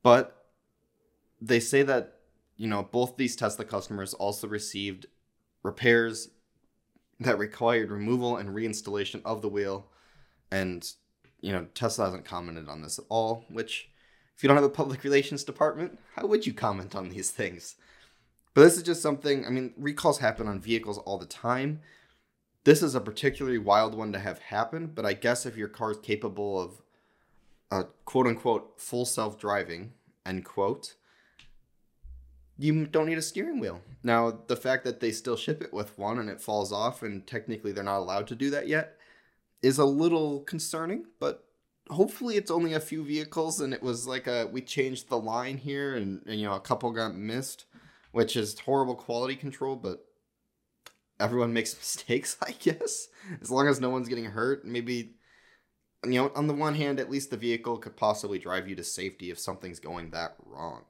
but 0.02 0.46
they 1.40 1.60
say 1.60 1.82
that 1.82 2.18
you 2.56 2.68
know 2.68 2.82
both 2.82 3.16
these 3.16 3.36
Tesla 3.36 3.64
customers 3.64 4.14
also 4.14 4.46
received 4.46 5.06
repairs 5.62 6.28
that 7.20 7.38
required 7.38 7.90
removal 7.90 8.36
and 8.36 8.50
reinstallation 8.50 9.22
of 9.24 9.42
the 9.42 9.48
wheel. 9.48 9.86
And, 10.50 10.88
you 11.44 11.52
know, 11.52 11.66
Tesla 11.74 12.06
hasn't 12.06 12.24
commented 12.24 12.70
on 12.70 12.80
this 12.80 12.98
at 12.98 13.04
all, 13.10 13.44
which, 13.50 13.90
if 14.34 14.42
you 14.42 14.48
don't 14.48 14.56
have 14.56 14.64
a 14.64 14.70
public 14.70 15.04
relations 15.04 15.44
department, 15.44 15.98
how 16.16 16.26
would 16.26 16.46
you 16.46 16.54
comment 16.54 16.96
on 16.96 17.10
these 17.10 17.30
things? 17.30 17.76
But 18.54 18.62
this 18.62 18.78
is 18.78 18.82
just 18.82 19.02
something, 19.02 19.44
I 19.44 19.50
mean, 19.50 19.74
recalls 19.76 20.20
happen 20.20 20.48
on 20.48 20.58
vehicles 20.58 20.96
all 20.96 21.18
the 21.18 21.26
time. 21.26 21.80
This 22.64 22.82
is 22.82 22.94
a 22.94 23.00
particularly 23.00 23.58
wild 23.58 23.94
one 23.94 24.10
to 24.14 24.18
have 24.18 24.38
happen, 24.38 24.86
but 24.86 25.04
I 25.04 25.12
guess 25.12 25.44
if 25.44 25.54
your 25.54 25.68
car 25.68 25.90
is 25.90 25.98
capable 25.98 26.58
of 26.58 26.80
uh, 27.70 27.82
quote 28.06 28.26
unquote 28.26 28.80
full 28.80 29.04
self 29.04 29.38
driving, 29.38 29.92
end 30.24 30.46
quote, 30.46 30.94
you 32.56 32.86
don't 32.86 33.06
need 33.06 33.18
a 33.18 33.22
steering 33.22 33.60
wheel. 33.60 33.82
Now, 34.02 34.30
the 34.46 34.56
fact 34.56 34.84
that 34.84 35.00
they 35.00 35.12
still 35.12 35.36
ship 35.36 35.60
it 35.60 35.74
with 35.74 35.98
one 35.98 36.18
and 36.18 36.30
it 36.30 36.40
falls 36.40 36.72
off, 36.72 37.02
and 37.02 37.26
technically 37.26 37.72
they're 37.72 37.84
not 37.84 37.98
allowed 37.98 38.28
to 38.28 38.34
do 38.34 38.48
that 38.48 38.66
yet, 38.66 38.93
is 39.64 39.78
a 39.78 39.84
little 39.84 40.40
concerning, 40.40 41.06
but 41.18 41.44
hopefully 41.88 42.36
it's 42.36 42.50
only 42.50 42.74
a 42.74 42.80
few 42.80 43.02
vehicles 43.02 43.60
and 43.60 43.72
it 43.72 43.82
was 43.82 44.06
like 44.06 44.26
a 44.26 44.46
we 44.52 44.60
changed 44.60 45.08
the 45.08 45.18
line 45.18 45.56
here 45.56 45.94
and, 45.96 46.22
and 46.26 46.40
you 46.40 46.46
know 46.46 46.54
a 46.54 46.60
couple 46.60 46.90
got 46.90 47.14
missed 47.14 47.66
which 48.12 48.36
is 48.36 48.58
horrible 48.60 48.94
quality 48.94 49.36
control 49.36 49.76
but 49.76 50.06
everyone 51.20 51.52
makes 51.52 51.76
mistakes 51.78 52.38
i 52.40 52.52
guess 52.52 53.08
as 53.42 53.50
long 53.50 53.68
as 53.68 53.80
no 53.80 53.90
one's 53.90 54.08
getting 54.08 54.24
hurt 54.24 54.64
maybe 54.64 55.12
you 56.06 56.12
know 56.12 56.32
on 56.34 56.46
the 56.46 56.54
one 56.54 56.74
hand 56.74 56.98
at 56.98 57.10
least 57.10 57.30
the 57.30 57.36
vehicle 57.36 57.76
could 57.76 57.96
possibly 57.96 58.38
drive 58.38 58.66
you 58.66 58.74
to 58.74 58.82
safety 58.82 59.30
if 59.30 59.38
something's 59.38 59.78
going 59.78 60.10
that 60.10 60.36
wrong 60.46 60.84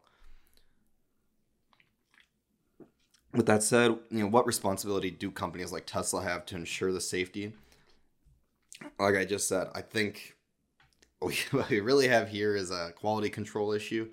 with 3.32 3.46
that 3.46 3.64
said, 3.64 3.98
you 4.10 4.20
know, 4.20 4.28
what 4.28 4.46
responsibility 4.46 5.10
do 5.10 5.28
companies 5.30 5.72
like 5.72 5.86
Tesla 5.86 6.22
have 6.22 6.46
to 6.46 6.54
ensure 6.54 6.92
the 6.92 7.00
safety? 7.00 7.52
Like 8.98 9.16
I 9.16 9.24
just 9.24 9.48
said, 9.48 9.68
I 9.74 9.80
think 9.82 10.36
what 11.18 11.70
we 11.70 11.80
really 11.80 12.08
have 12.08 12.28
here 12.28 12.56
is 12.56 12.70
a 12.70 12.92
quality 12.96 13.30
control 13.30 13.72
issue, 13.72 14.10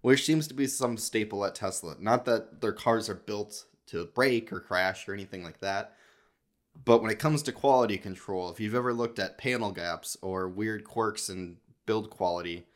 which 0.00 0.24
seems 0.24 0.46
to 0.48 0.54
be 0.54 0.66
some 0.66 0.96
staple 0.96 1.44
at 1.44 1.54
Tesla. 1.54 1.96
Not 1.98 2.24
that 2.24 2.60
their 2.60 2.72
cars 2.72 3.08
are 3.08 3.14
built 3.14 3.64
to 3.86 4.06
break 4.06 4.52
or 4.52 4.60
crash 4.60 5.08
or 5.08 5.14
anything 5.14 5.42
like 5.42 5.60
that. 5.60 5.96
But 6.84 7.02
when 7.02 7.10
it 7.10 7.18
comes 7.18 7.42
to 7.44 7.52
quality 7.52 7.98
control, 7.98 8.50
if 8.50 8.58
you've 8.58 8.74
ever 8.74 8.92
looked 8.92 9.18
at 9.18 9.38
panel 9.38 9.70
gaps 9.70 10.16
or 10.22 10.48
weird 10.48 10.84
quirks 10.84 11.28
in 11.28 11.58
build 11.86 12.10
quality, 12.10 12.66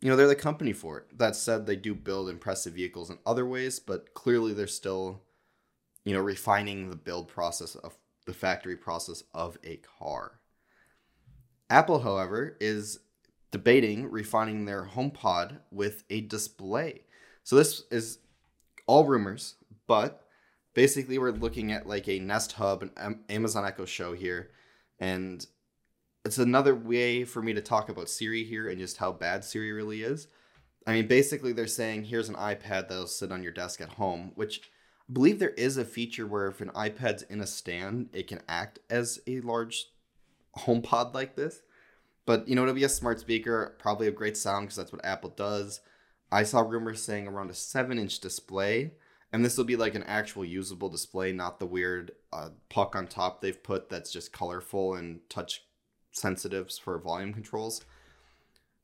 you 0.00 0.10
know, 0.10 0.16
they're 0.16 0.26
the 0.26 0.34
company 0.34 0.72
for 0.72 0.98
it. 0.98 1.18
That 1.18 1.36
said, 1.36 1.66
they 1.66 1.76
do 1.76 1.94
build 1.94 2.28
impressive 2.28 2.74
vehicles 2.74 3.08
in 3.08 3.18
other 3.24 3.46
ways, 3.46 3.78
but 3.78 4.12
clearly 4.14 4.52
they're 4.52 4.66
still, 4.66 5.22
you 6.04 6.12
know, 6.12 6.20
refining 6.20 6.90
the 6.90 6.96
build 6.96 7.28
process 7.28 7.74
of 7.76 7.96
the 8.26 8.34
factory 8.34 8.76
process 8.76 9.22
of 9.32 9.56
a 9.64 9.76
car. 9.76 10.40
Apple, 11.72 12.00
however, 12.00 12.54
is 12.60 12.98
debating 13.50 14.10
refining 14.10 14.66
their 14.66 14.84
HomePod 14.84 15.60
with 15.70 16.04
a 16.10 16.20
display. 16.20 17.00
So 17.44 17.56
this 17.56 17.84
is 17.90 18.18
all 18.86 19.06
rumors, 19.06 19.54
but 19.86 20.26
basically 20.74 21.16
we're 21.16 21.30
looking 21.30 21.72
at 21.72 21.86
like 21.86 22.10
a 22.10 22.18
Nest 22.18 22.52
Hub 22.52 22.90
and 22.98 23.20
Amazon 23.30 23.64
Echo 23.64 23.86
Show 23.86 24.12
here, 24.12 24.50
and 25.00 25.46
it's 26.26 26.36
another 26.36 26.74
way 26.74 27.24
for 27.24 27.40
me 27.40 27.54
to 27.54 27.62
talk 27.62 27.88
about 27.88 28.10
Siri 28.10 28.44
here 28.44 28.68
and 28.68 28.78
just 28.78 28.98
how 28.98 29.10
bad 29.10 29.42
Siri 29.42 29.72
really 29.72 30.02
is. 30.02 30.28
I 30.86 30.92
mean, 30.92 31.06
basically, 31.06 31.54
they're 31.54 31.66
saying 31.66 32.04
here's 32.04 32.28
an 32.28 32.34
iPad 32.34 32.88
that'll 32.88 33.06
sit 33.06 33.32
on 33.32 33.42
your 33.42 33.50
desk 33.50 33.80
at 33.80 33.94
home, 33.94 34.32
which 34.34 34.60
I 35.08 35.12
believe 35.14 35.38
there 35.38 35.50
is 35.50 35.78
a 35.78 35.86
feature 35.86 36.26
where 36.26 36.48
if 36.48 36.60
an 36.60 36.68
iPad's 36.70 37.22
in 37.22 37.40
a 37.40 37.46
stand, 37.46 38.10
it 38.12 38.26
can 38.26 38.42
act 38.46 38.78
as 38.90 39.20
a 39.26 39.40
large 39.40 39.86
HomePod 40.58 41.14
like 41.14 41.36
this. 41.36 41.62
But 42.24 42.48
you 42.48 42.54
know, 42.54 42.62
it'll 42.62 42.74
be 42.74 42.84
a 42.84 42.88
smart 42.88 43.20
speaker, 43.20 43.76
probably 43.78 44.06
a 44.06 44.12
great 44.12 44.36
sound 44.36 44.66
because 44.66 44.76
that's 44.76 44.92
what 44.92 45.04
Apple 45.04 45.30
does. 45.30 45.80
I 46.30 46.44
saw 46.44 46.60
rumors 46.60 47.02
saying 47.02 47.26
around 47.26 47.50
a 47.50 47.54
seven 47.54 47.98
inch 47.98 48.20
display, 48.20 48.92
and 49.32 49.44
this 49.44 49.56
will 49.56 49.64
be 49.64 49.76
like 49.76 49.94
an 49.94 50.04
actual 50.04 50.44
usable 50.44 50.88
display, 50.88 51.32
not 51.32 51.58
the 51.58 51.66
weird 51.66 52.12
uh, 52.32 52.50
puck 52.68 52.94
on 52.96 53.06
top 53.06 53.40
they've 53.40 53.62
put 53.62 53.88
that's 53.88 54.12
just 54.12 54.32
colorful 54.32 54.94
and 54.94 55.20
touch 55.28 55.64
sensitives 56.12 56.78
for 56.78 56.98
volume 56.98 57.32
controls. 57.32 57.84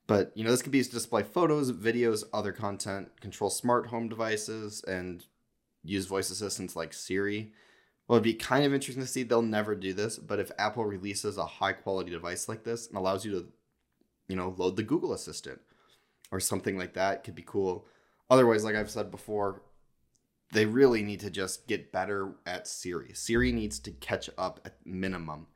But 0.05 0.31
you 0.35 0.43
know, 0.43 0.51
this 0.51 0.61
could 0.61 0.71
be 0.71 0.79
used 0.79 0.91
to 0.91 0.97
display 0.97 1.23
photos, 1.23 1.71
videos, 1.71 2.23
other 2.33 2.51
content, 2.51 3.21
control 3.21 3.49
smart 3.49 3.87
home 3.87 4.09
devices, 4.09 4.83
and 4.87 5.25
use 5.83 6.07
voice 6.07 6.29
assistants 6.29 6.75
like 6.75 6.93
Siri. 6.93 7.51
It'd 8.09 8.23
be 8.23 8.33
kind 8.33 8.65
of 8.65 8.73
interesting 8.73 9.03
to 9.03 9.09
see. 9.09 9.23
They'll 9.23 9.41
never 9.41 9.75
do 9.75 9.93
this, 9.93 10.17
but 10.17 10.39
if 10.39 10.51
Apple 10.57 10.85
releases 10.85 11.37
a 11.37 11.45
high 11.45 11.73
quality 11.73 12.09
device 12.09 12.49
like 12.49 12.63
this 12.63 12.87
and 12.87 12.97
allows 12.97 13.23
you 13.23 13.31
to, 13.31 13.45
you 14.27 14.35
know, 14.35 14.55
load 14.57 14.77
the 14.77 14.83
Google 14.83 15.13
Assistant 15.13 15.59
or 16.31 16.39
something 16.39 16.77
like 16.77 16.93
that, 16.93 17.23
could 17.23 17.35
be 17.35 17.43
cool. 17.45 17.85
Otherwise, 18.29 18.63
like 18.63 18.75
I've 18.75 18.89
said 18.89 19.11
before, 19.11 19.61
they 20.51 20.65
really 20.65 21.03
need 21.03 21.19
to 21.19 21.29
just 21.29 21.67
get 21.67 21.91
better 21.91 22.35
at 22.45 22.67
Siri. 22.67 23.11
Siri 23.13 23.51
needs 23.51 23.79
to 23.79 23.91
catch 23.91 24.29
up 24.37 24.59
at 24.65 24.77
minimum. 24.85 25.47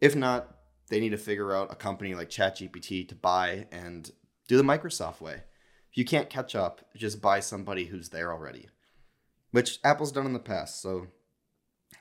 If 0.00 0.16
not, 0.16 0.56
they 0.88 1.00
need 1.00 1.10
to 1.10 1.18
figure 1.18 1.54
out 1.54 1.72
a 1.72 1.76
company 1.76 2.14
like 2.14 2.30
ChatGPT 2.30 3.06
to 3.08 3.14
buy 3.14 3.66
and 3.70 4.10
do 4.46 4.56
the 4.56 4.62
Microsoft 4.62 5.20
way. 5.20 5.42
If 5.90 5.98
you 5.98 6.06
can't 6.06 6.30
catch 6.30 6.54
up, 6.54 6.80
just 6.96 7.20
buy 7.20 7.40
somebody 7.40 7.86
who's 7.86 8.08
there 8.08 8.32
already, 8.32 8.68
which 9.50 9.78
Apple's 9.84 10.12
done 10.12 10.24
in 10.24 10.32
the 10.32 10.38
past. 10.38 10.80
So 10.80 11.08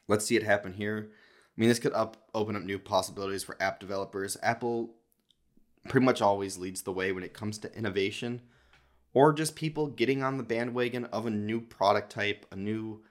let's 0.08 0.26
see 0.26 0.36
it 0.36 0.44
happen 0.44 0.74
here. 0.74 1.10
I 1.10 1.60
mean, 1.60 1.70
this 1.70 1.80
could 1.80 1.94
up 1.94 2.30
open 2.36 2.56
up 2.56 2.64
new 2.64 2.80
possibilities 2.80 3.44
for 3.44 3.62
app 3.62 3.80
developers. 3.80 4.38
Apple 4.44 4.96
pretty 5.88 6.06
much 6.06 6.22
always 6.22 6.58
leads 6.58 6.82
the 6.82 6.92
way 6.92 7.12
when 7.12 7.24
it 7.24 7.34
comes 7.34 7.58
to 7.60 7.76
innovation 7.76 8.42
or 9.14 9.34
just 9.34 9.56
people 9.56 9.88
getting 9.88 10.22
on 10.22 10.38
the 10.38 10.44
bandwagon 10.44 11.06
of 11.06 11.26
a 11.26 11.32
new 11.32 11.60
product 11.60 12.12
type, 12.12 12.46
a 12.52 12.56
new 12.56 13.02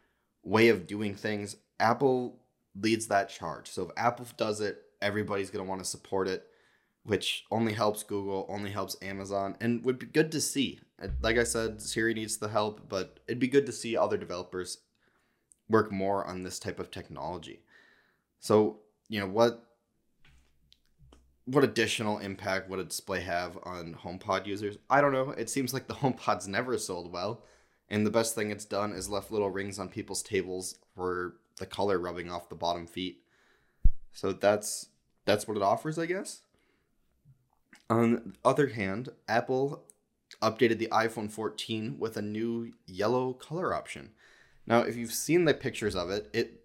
way 0.45 0.69
of 0.69 0.87
doing 0.87 1.15
things. 1.15 1.57
Apple 1.81 2.41
leads 2.81 3.09
that 3.09 3.29
charge. 3.29 3.69
So 3.69 3.85
if 3.85 3.91
Apple 3.97 4.27
does 4.37 4.61
it, 4.61 4.83
everybody's 5.03 5.51
going 5.51 5.65
to 5.65 5.69
want 5.69 5.81
to 5.83 5.89
support 5.89 6.29
it, 6.29 6.47
which 7.03 7.45
only 7.51 7.73
helps 7.73 8.03
Google, 8.03 8.47
only 8.49 8.71
helps 8.71 8.97
Amazon, 9.03 9.57
and 9.61 9.85
would 9.85 9.99
be 9.99 10.07
good 10.07 10.31
to 10.33 10.41
see. 10.41 10.79
Like 11.21 11.39
I 11.39 11.45
said, 11.45 11.83
Siri 11.83 12.15
needs 12.15 12.37
the 12.37 12.49
help, 12.49 12.89
but 12.89 13.21
it'd 13.27 13.41
be 13.41 13.49
good 13.49 13.67
to 13.67 13.73
see 13.73 13.97
other 13.97 14.17
developers 14.17 14.79
work 15.69 15.91
more 15.91 16.25
on 16.25 16.43
this 16.43 16.59
type 16.59 16.79
of 16.79 16.91
technology. 16.91 17.61
So, 18.41 18.79
you 19.09 19.21
know, 19.21 19.27
what 19.27 19.63
what 21.45 21.63
additional 21.63 22.19
impact 22.19 22.69
would 22.69 22.81
a 22.81 22.85
display 22.85 23.21
have 23.21 23.57
on 23.63 23.95
HomePod 23.95 24.47
users? 24.47 24.79
I 24.91 25.01
don't 25.01 25.13
know. 25.13 25.31
It 25.31 25.49
seems 25.49 25.73
like 25.73 25.87
the 25.87 25.95
HomePod's 26.03 26.49
never 26.49 26.77
sold 26.77 27.13
well, 27.13 27.43
and 27.89 28.05
the 28.05 28.11
best 28.11 28.35
thing 28.35 28.51
it's 28.51 28.65
done 28.65 28.93
is 28.93 29.09
left 29.09 29.31
little 29.31 29.51
rings 29.51 29.79
on 29.79 29.89
people's 29.89 30.23
tables 30.23 30.79
for 30.95 31.37
the 31.59 31.67
color 31.67 31.99
rubbing 31.99 32.31
off 32.31 32.49
the 32.49 32.55
bottom 32.55 32.87
feet. 32.87 33.23
So 34.13 34.33
that's 34.33 34.89
that's 35.25 35.47
what 35.47 35.57
it 35.57 35.63
offers, 35.63 35.99
I 35.99 36.07
guess. 36.07 36.43
On 37.89 38.13
the 38.13 38.23
other 38.45 38.69
hand, 38.69 39.11
Apple 39.29 39.85
updated 40.43 40.79
the 40.79 40.89
iPhone 40.89 41.31
14 41.31 41.97
with 41.99 42.17
a 42.17 42.23
new 42.23 42.73
yellow 42.87 43.33
color 43.33 43.73
option. 43.73 44.11
Now, 44.67 44.81
if 44.81 44.97
you've 44.97 45.13
seen 45.13 45.45
the 45.45 45.55
pictures 45.55 45.95
of 45.95 46.11
it, 46.11 46.29
it 46.33 46.65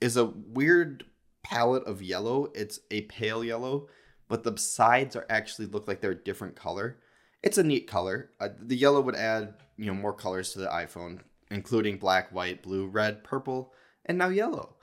is 0.00 0.16
a 0.16 0.24
weird 0.24 1.04
palette 1.42 1.84
of 1.84 2.02
yellow. 2.02 2.50
It's 2.54 2.80
a 2.90 3.02
pale 3.02 3.44
yellow, 3.44 3.88
but 4.28 4.44
the 4.44 4.56
sides 4.56 5.16
are 5.16 5.26
actually 5.28 5.66
look 5.66 5.86
like 5.86 6.00
they're 6.00 6.12
a 6.12 6.24
different 6.24 6.56
color. 6.56 6.98
It's 7.42 7.58
a 7.58 7.62
neat 7.62 7.86
color. 7.86 8.30
Uh, 8.40 8.48
the 8.58 8.76
yellow 8.76 9.00
would 9.00 9.16
add, 9.16 9.54
you 9.76 9.86
know, 9.86 9.94
more 9.94 10.12
colors 10.12 10.52
to 10.52 10.58
the 10.60 10.68
iPhone, 10.68 11.20
including 11.50 11.98
black, 11.98 12.32
white, 12.32 12.62
blue, 12.62 12.86
red, 12.86 13.24
purple, 13.24 13.72
and 14.06 14.18
now 14.18 14.28
yellow 14.28 14.76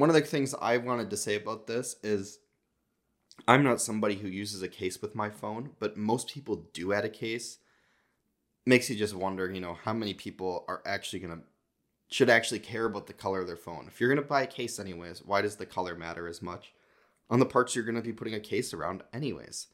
one 0.00 0.08
of 0.08 0.14
the 0.14 0.22
things 0.22 0.54
I 0.62 0.78
wanted 0.78 1.10
to 1.10 1.16
say 1.18 1.36
about 1.36 1.66
this 1.66 1.96
is 2.02 2.38
I'm 3.46 3.62
not 3.62 3.82
somebody 3.82 4.14
who 4.14 4.28
uses 4.28 4.62
a 4.62 4.68
case 4.68 5.02
with 5.02 5.14
my 5.14 5.28
phone, 5.28 5.72
but 5.78 5.98
most 5.98 6.30
people 6.30 6.68
do 6.72 6.94
add 6.94 7.04
a 7.04 7.10
case. 7.10 7.58
Makes 8.70 8.88
you 8.88 8.94
just 8.94 9.16
wonder, 9.16 9.50
you 9.50 9.60
know, 9.60 9.78
how 9.82 9.92
many 9.92 10.14
people 10.14 10.64
are 10.68 10.80
actually 10.86 11.18
going 11.18 11.36
to 11.36 11.42
should 12.08 12.30
actually 12.30 12.60
care 12.60 12.84
about 12.84 13.08
the 13.08 13.12
color 13.12 13.40
of 13.40 13.48
their 13.48 13.56
phone. 13.56 13.86
If 13.88 14.00
you're 14.00 14.08
going 14.08 14.22
to 14.22 14.28
buy 14.28 14.42
a 14.42 14.46
case 14.46 14.78
anyways, 14.78 15.24
why 15.24 15.42
does 15.42 15.56
the 15.56 15.66
color 15.66 15.96
matter 15.96 16.28
as 16.28 16.40
much? 16.40 16.72
On 17.28 17.40
the 17.40 17.46
parts 17.46 17.74
you're 17.74 17.84
going 17.84 17.96
to 17.96 18.00
be 18.00 18.12
putting 18.12 18.34
a 18.34 18.38
case 18.38 18.72
around 18.72 19.02
anyways. 19.12 19.66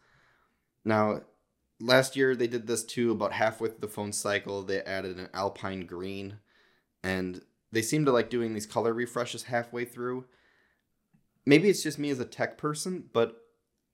Now, 0.83 1.25
last 1.79 2.17
year 2.17 2.35
they 2.35 2.47
did 2.47 2.67
this 2.67 2.85
too 2.85 3.11
about 3.11 3.33
halfway 3.33 3.69
through 3.69 3.81
the 3.81 3.89
phone 3.89 4.13
cycle. 4.13 4.63
They 4.63 4.81
added 4.81 5.19
an 5.19 5.29
alpine 5.35 5.85
green 5.85 6.39
and 7.05 7.43
they 7.73 7.83
seem 7.83 8.07
to 8.07 8.13
like 8.13 8.31
doing 8.31 8.55
these 8.55 8.65
color 8.65 8.95
refreshes 8.95 9.43
halfway 9.43 9.85
through. 9.85 10.25
Maybe 11.45 11.69
it's 11.69 11.83
just 11.83 11.99
me 11.99 12.09
as 12.09 12.19
a 12.19 12.25
tech 12.25 12.57
person, 12.57 13.11
but 13.13 13.43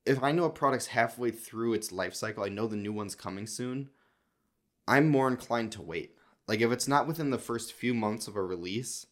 if 0.07 0.23
I 0.23 0.31
know 0.31 0.45
a 0.45 0.51
product's 0.51 0.87
halfway 0.87 1.33
through 1.33 1.75
its 1.75 1.91
life 1.91 2.15
cycle, 2.15 2.45
I 2.45 2.51
know 2.51 2.69
the 2.69 2.77
new 2.77 2.93
one's 2.93 3.17
coming 3.17 3.49
soon, 3.49 3.91
I'm 4.87 5.09
more 5.09 5.29
inclined 5.29 5.73
to 5.73 5.83
wait. 5.83 6.17
Like 6.49 6.61
if 6.61 6.73
it's 6.73 6.89
not 6.89 7.07
within 7.07 7.31
the 7.31 7.39
first 7.39 7.73
few 7.73 7.95
months 7.95 8.29
of 8.29 8.37
a 8.37 8.43
release, 8.43 9.07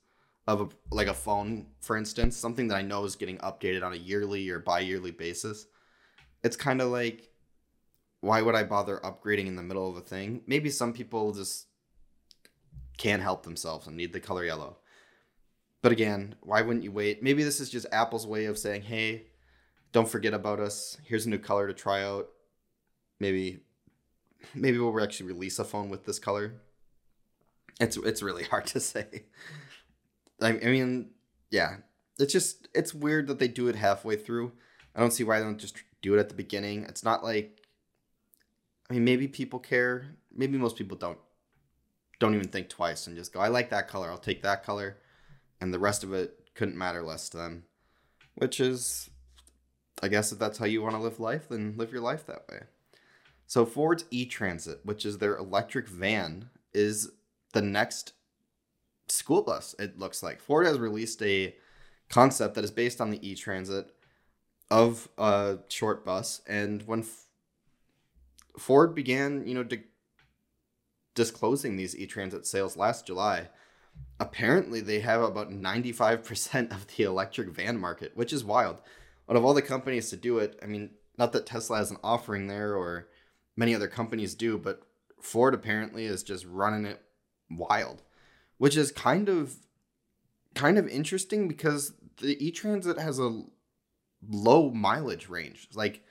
of 0.46 0.60
a, 0.60 0.68
like 0.94 1.06
a 1.06 1.14
phone, 1.14 1.66
for 1.80 1.96
instance, 1.96 2.36
something 2.36 2.68
that 2.68 2.76
I 2.76 2.82
know 2.82 3.04
is 3.04 3.16
getting 3.16 3.38
updated 3.38 3.84
on 3.84 3.92
a 3.92 3.96
yearly 3.96 4.48
or 4.50 4.58
bi-yearly 4.58 5.12
basis, 5.12 5.66
it's 6.42 6.56
kind 6.56 6.80
of 6.80 6.90
like 6.90 7.30
why 8.20 8.42
would 8.42 8.54
I 8.54 8.64
bother 8.64 9.00
upgrading 9.02 9.46
in 9.46 9.56
the 9.56 9.62
middle 9.62 9.88
of 9.88 9.96
a 9.96 10.02
thing? 10.02 10.42
Maybe 10.46 10.68
some 10.70 10.92
people 10.92 11.32
just 11.32 11.66
can't 12.98 13.22
help 13.22 13.44
themselves 13.44 13.86
and 13.86 13.96
need 13.96 14.12
the 14.12 14.20
color 14.20 14.44
yellow. 14.44 14.76
But 15.82 15.92
again, 15.92 16.34
why 16.42 16.60
wouldn't 16.60 16.84
you 16.84 16.92
wait? 16.92 17.22
Maybe 17.22 17.42
this 17.42 17.60
is 17.60 17.70
just 17.70 17.86
Apple's 17.90 18.26
way 18.26 18.44
of 18.44 18.58
saying, 18.58 18.82
"Hey, 18.82 19.28
don't 19.92 20.08
forget 20.08 20.34
about 20.34 20.60
us. 20.60 20.98
Here's 21.04 21.24
a 21.24 21.30
new 21.30 21.38
color 21.38 21.66
to 21.66 21.72
try 21.72 22.04
out." 22.04 22.28
Maybe 23.18 23.60
maybe 24.54 24.78
we'll 24.78 25.02
actually 25.02 25.32
release 25.32 25.58
a 25.58 25.64
phone 25.64 25.88
with 25.88 26.04
this 26.04 26.18
color. 26.18 26.54
It's 27.80 27.96
it's 27.96 28.22
really 28.22 28.44
hard 28.50 28.66
to 28.68 28.80
say. 28.80 29.24
I, 30.40 30.48
I 30.48 30.66
mean, 30.66 31.10
yeah, 31.50 31.78
it's 32.18 32.32
just 32.32 32.68
it's 32.74 32.94
weird 32.94 33.26
that 33.28 33.38
they 33.38 33.48
do 33.48 33.68
it 33.68 33.76
halfway 33.76 34.16
through. 34.16 34.52
I 34.94 35.00
don't 35.00 35.12
see 35.12 35.24
why 35.24 35.38
they 35.38 35.44
don't 35.44 35.58
just 35.58 35.76
do 36.02 36.14
it 36.14 36.20
at 36.20 36.28
the 36.28 36.34
beginning. 36.34 36.84
It's 36.84 37.04
not 37.04 37.22
like 37.22 37.60
I 38.90 38.94
mean, 38.94 39.04
maybe 39.04 39.28
people 39.28 39.60
care. 39.60 40.16
Maybe 40.34 40.58
most 40.58 40.76
people 40.76 40.96
don't 40.96 41.18
don't 42.18 42.34
even 42.34 42.48
think 42.48 42.68
twice 42.68 43.06
and 43.06 43.16
just 43.16 43.32
go, 43.32 43.40
"I 43.40 43.48
like 43.48 43.70
that 43.70 43.88
color. 43.88 44.10
I'll 44.10 44.18
take 44.18 44.42
that 44.42 44.64
color," 44.64 44.98
and 45.60 45.72
the 45.72 45.78
rest 45.78 46.02
of 46.02 46.12
it 46.12 46.50
couldn't 46.54 46.76
matter 46.76 47.02
less 47.02 47.28
to 47.30 47.36
them. 47.36 47.64
Which 48.34 48.58
is, 48.60 49.10
I 50.02 50.08
guess, 50.08 50.32
if 50.32 50.38
that's 50.38 50.58
how 50.58 50.66
you 50.66 50.82
want 50.82 50.94
to 50.94 51.00
live 51.00 51.20
life, 51.20 51.48
then 51.48 51.74
live 51.76 51.92
your 51.92 52.00
life 52.00 52.26
that 52.26 52.46
way. 52.50 52.62
So 53.50 53.66
Ford's 53.66 54.04
E-Transit, 54.12 54.78
which 54.84 55.04
is 55.04 55.18
their 55.18 55.36
electric 55.36 55.88
van, 55.88 56.50
is 56.72 57.10
the 57.52 57.60
next 57.60 58.12
school 59.08 59.42
bus. 59.42 59.74
It 59.76 59.98
looks 59.98 60.22
like 60.22 60.40
Ford 60.40 60.66
has 60.66 60.78
released 60.78 61.20
a 61.20 61.56
concept 62.08 62.54
that 62.54 62.62
is 62.62 62.70
based 62.70 63.00
on 63.00 63.10
the 63.10 63.28
E-Transit 63.28 63.92
of 64.70 65.08
a 65.18 65.58
short 65.66 66.04
bus, 66.04 66.42
and 66.46 66.84
when 66.84 67.00
F- 67.00 67.26
Ford 68.56 68.94
began, 68.94 69.44
you 69.44 69.54
know, 69.54 69.64
di- 69.64 69.82
disclosing 71.16 71.74
these 71.74 71.96
E-Transit 71.96 72.46
sales 72.46 72.76
last 72.76 73.04
July, 73.04 73.48
apparently 74.20 74.80
they 74.80 75.00
have 75.00 75.22
about 75.22 75.50
95% 75.50 76.70
of 76.70 76.86
the 76.86 77.02
electric 77.02 77.48
van 77.48 77.80
market, 77.80 78.12
which 78.16 78.32
is 78.32 78.44
wild. 78.44 78.76
Out 79.28 79.34
of 79.34 79.44
all 79.44 79.54
the 79.54 79.60
companies 79.60 80.08
to 80.10 80.16
do 80.16 80.38
it, 80.38 80.56
I 80.62 80.66
mean, 80.66 80.90
not 81.18 81.32
that 81.32 81.46
Tesla 81.46 81.78
has 81.78 81.90
an 81.90 81.96
offering 82.04 82.46
there 82.46 82.76
or 82.76 83.08
many 83.56 83.74
other 83.74 83.88
companies 83.88 84.34
do, 84.34 84.58
but 84.58 84.82
Ford 85.20 85.54
apparently 85.54 86.04
is 86.04 86.22
just 86.22 86.46
running 86.46 86.84
it 86.86 87.02
wild, 87.50 88.02
which 88.58 88.76
is 88.76 88.92
kind 88.92 89.28
of 89.28 89.56
kind 90.54 90.78
of 90.78 90.88
interesting 90.88 91.46
because 91.46 91.92
the 92.20 92.44
e-transit 92.44 92.98
has 92.98 93.18
a 93.18 93.42
low 94.28 94.70
mileage 94.70 95.28
range. 95.28 95.68
Like 95.74 96.02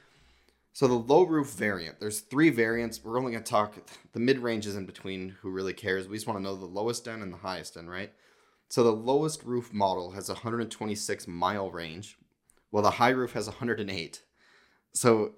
so 0.73 0.87
the 0.87 0.93
low 0.93 1.23
roof 1.23 1.51
variant, 1.51 1.99
there's 1.99 2.21
three 2.21 2.49
variants. 2.49 3.03
We're 3.03 3.17
only 3.17 3.31
going 3.31 3.43
to 3.43 3.49
talk 3.49 3.77
the 4.13 4.19
mid 4.19 4.39
range 4.39 4.65
is 4.65 4.75
in 4.75 4.85
between 4.85 5.35
who 5.41 5.49
really 5.49 5.73
cares. 5.73 6.07
We 6.07 6.15
just 6.17 6.27
want 6.27 6.39
to 6.39 6.43
know 6.43 6.55
the 6.55 6.65
lowest 6.65 7.07
end 7.07 7.21
and 7.21 7.33
the 7.33 7.37
highest 7.37 7.75
end, 7.75 7.89
right? 7.89 8.13
So 8.69 8.83
the 8.83 8.91
lowest 8.91 9.43
roof 9.43 9.73
model 9.73 10.11
has 10.11 10.29
126 10.29 11.27
mile 11.27 11.71
range, 11.71 12.17
while 12.69 12.83
the 12.83 12.91
high 12.91 13.09
roof 13.09 13.33
has 13.33 13.47
108. 13.47 14.21
So 14.93 15.33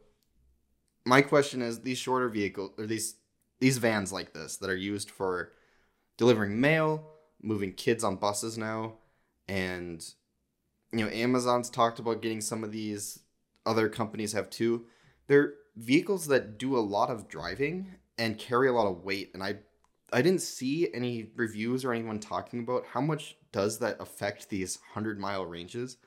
my 1.05 1.21
question 1.21 1.61
is 1.61 1.81
these 1.81 1.97
shorter 1.97 2.29
vehicles 2.29 2.71
or 2.77 2.85
these 2.85 3.15
these 3.59 3.77
vans 3.77 4.11
like 4.11 4.33
this 4.33 4.57
that 4.57 4.69
are 4.69 4.75
used 4.75 5.11
for 5.11 5.53
delivering 6.17 6.59
mail, 6.59 7.07
moving 7.41 7.73
kids 7.73 8.03
on 8.03 8.15
buses 8.15 8.57
now, 8.57 8.93
and 9.47 10.03
you 10.91 11.05
know, 11.05 11.11
Amazon's 11.11 11.69
talked 11.69 11.99
about 11.99 12.21
getting 12.21 12.41
some 12.41 12.63
of 12.63 12.71
these 12.71 13.19
other 13.65 13.87
companies 13.87 14.33
have 14.33 14.49
too. 14.49 14.85
They're 15.27 15.53
vehicles 15.75 16.27
that 16.27 16.57
do 16.57 16.75
a 16.75 16.79
lot 16.79 17.09
of 17.09 17.29
driving 17.29 17.95
and 18.17 18.37
carry 18.37 18.67
a 18.67 18.73
lot 18.73 18.87
of 18.87 19.03
weight 19.03 19.31
and 19.33 19.41
I 19.43 19.57
I 20.13 20.21
didn't 20.21 20.41
see 20.41 20.93
any 20.93 21.31
reviews 21.35 21.85
or 21.85 21.93
anyone 21.93 22.19
talking 22.19 22.59
about 22.59 22.85
how 22.91 22.99
much 22.99 23.37
does 23.53 23.79
that 23.79 23.95
affect 24.01 24.49
these 24.49 24.77
100 24.93 25.17
mile 25.17 25.45
ranges. 25.45 25.97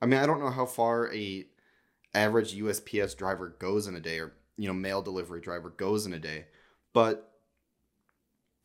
I 0.00 0.06
mean, 0.06 0.20
I 0.20 0.26
don't 0.26 0.38
know 0.38 0.50
how 0.50 0.66
far 0.66 1.12
a 1.12 1.44
average 2.16 2.56
USPS 2.56 3.16
driver 3.16 3.54
goes 3.58 3.86
in 3.86 3.94
a 3.94 4.00
day 4.00 4.18
or 4.18 4.32
you 4.56 4.66
know 4.66 4.74
mail 4.74 5.02
delivery 5.02 5.40
driver 5.40 5.70
goes 5.70 6.06
in 6.06 6.12
a 6.12 6.18
day, 6.18 6.46
but 6.92 7.32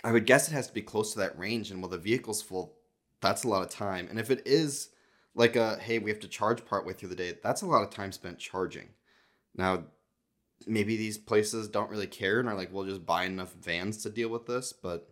I 0.04 0.12
would 0.12 0.26
guess 0.26 0.48
it 0.48 0.54
has 0.54 0.68
to 0.68 0.74
be 0.74 0.82
close 0.82 1.14
to 1.14 1.20
that 1.20 1.38
range. 1.38 1.70
And 1.70 1.82
while 1.82 1.90
the 1.90 1.98
vehicle's 1.98 2.42
full, 2.42 2.78
that's 3.20 3.44
a 3.44 3.48
lot 3.48 3.62
of 3.62 3.70
time. 3.70 4.08
And 4.10 4.20
if 4.20 4.32
it 4.32 4.42
is 4.46 4.90
like 5.36 5.56
a 5.56 5.78
hey, 5.78 6.00
we 6.00 6.10
have 6.10 6.20
to 6.22 6.28
charge 6.28 6.66
partway 6.66 6.94
through 6.94 7.10
the 7.10 7.16
day, 7.16 7.34
that's 7.44 7.62
a 7.62 7.68
lot 7.68 7.84
of 7.84 7.90
time 7.90 8.12
spent 8.12 8.40
charging. 8.40 8.90
Now, 9.56 9.84
maybe 10.66 10.96
these 10.96 11.18
places 11.18 11.68
don't 11.68 11.90
really 11.90 12.08
care 12.08 12.40
and 12.40 12.48
are 12.48 12.56
like, 12.56 12.72
we'll 12.72 12.86
just 12.86 13.06
buy 13.06 13.26
enough 13.26 13.54
vans 13.54 14.02
to 14.04 14.10
deal 14.10 14.30
with 14.30 14.46
this, 14.46 14.74
but 14.74 15.10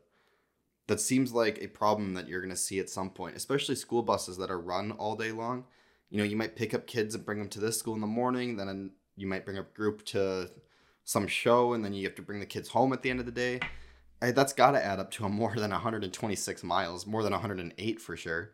that 0.88 1.02
seems 1.02 1.34
like 1.34 1.60
a 1.62 1.67
problem 1.67 2.13
that 2.13 2.28
you're 2.28 2.41
going 2.41 2.49
to 2.49 2.56
see 2.56 2.80
at 2.80 2.89
some 2.89 3.10
point, 3.10 3.36
especially 3.36 3.75
school 3.75 4.02
buses 4.02 4.38
that 4.38 4.49
are 4.49 4.60
run 4.60 4.91
all 4.93 5.15
day 5.15 5.32
long 5.32 5.65
you 6.10 6.17
know, 6.17 6.24
you 6.24 6.36
might 6.36 6.56
pick 6.56 6.74
up 6.74 6.88
kids 6.88 7.15
and 7.15 7.26
bring 7.26 7.39
them 7.39 7.50
to 7.50 7.60
this 7.60 7.78
school 7.78 7.95
in 7.95 8.02
the 8.02 8.08
morning, 8.08 8.58
then 8.58 8.91
you 9.15 9.28
might 9.28 9.45
bring 9.45 9.58
a 9.58 9.63
group 9.63 10.04
to 10.06 10.50
some 11.04 11.28
show, 11.28 11.74
and 11.74 11.84
then 11.84 11.93
you 11.93 12.06
have 12.06 12.15
to 12.15 12.22
bring 12.22 12.39
the 12.39 12.45
kids 12.45 12.69
home 12.69 12.93
at 12.93 13.02
the 13.02 13.10
end 13.10 13.19
of 13.19 13.26
the 13.26 13.32
day. 13.32 13.60
That's 14.22 14.54
got 14.54 14.72
to 14.72 14.84
add 14.84 15.00
up 15.00 15.12
to 15.12 15.26
a 15.26 15.30
more 15.30 15.56
than 15.56 15.72
126 15.72 16.63
miles, 16.63 17.08
more 17.08 17.24
than 17.24 17.32
108 17.32 18.02
for 18.02 18.17
sure. 18.17 18.52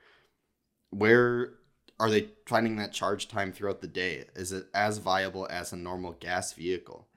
Where 0.91 1.53
are 1.99 2.09
they 2.09 2.29
finding 2.45 2.75
that 2.75 2.93
charge 2.93 3.27
time 3.27 3.51
throughout 3.51 3.81
the 3.81 3.87
day? 3.87 4.25
Is 4.35 4.51
it 4.51 4.67
as 4.73 4.97
viable 4.97 5.47
as 5.49 5.71
a 5.71 5.77
normal 5.77 6.13
gas 6.13 6.53
vehicle? 6.53 7.07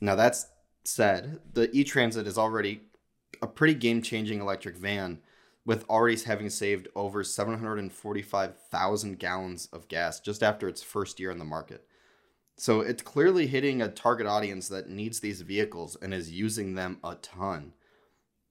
Now, 0.00 0.14
that's 0.14 0.46
said, 0.84 1.40
the 1.52 1.70
e 1.76 1.84
Transit 1.84 2.26
is 2.26 2.38
already 2.38 2.82
a 3.40 3.46
pretty 3.46 3.74
game 3.74 4.02
changing 4.02 4.40
electric 4.40 4.76
van 4.76 5.20
with 5.64 5.88
already 5.88 6.20
having 6.22 6.50
saved 6.50 6.88
over 6.94 7.22
745,000 7.22 9.18
gallons 9.18 9.68
of 9.72 9.88
gas 9.88 10.20
just 10.20 10.42
after 10.42 10.68
its 10.68 10.82
first 10.82 11.20
year 11.20 11.30
in 11.30 11.38
the 11.38 11.44
market. 11.44 11.86
So 12.56 12.80
it's 12.80 13.02
clearly 13.02 13.46
hitting 13.46 13.80
a 13.80 13.88
target 13.88 14.26
audience 14.26 14.68
that 14.68 14.88
needs 14.88 15.20
these 15.20 15.40
vehicles 15.40 15.96
and 16.00 16.12
is 16.12 16.30
using 16.30 16.74
them 16.74 16.98
a 17.02 17.14
ton. 17.16 17.72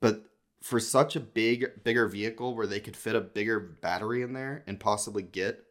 But 0.02 0.24
for 0.62 0.80
such 0.80 1.16
a 1.16 1.20
big, 1.20 1.84
bigger 1.84 2.08
vehicle 2.08 2.56
where 2.56 2.68
they 2.68 2.80
could 2.80 2.98
fit 2.98 3.16
a 3.16 3.22
bigger 3.22 3.60
battery 3.60 4.22
in 4.22 4.34
there 4.34 4.64
and 4.68 4.80
possibly 4.80 5.24
get 5.24 5.64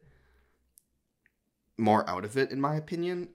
more 1.77 2.09
out 2.09 2.25
of 2.25 2.37
it, 2.37 2.51
in 2.51 2.61
my 2.61 2.75
opinion, 2.75 3.29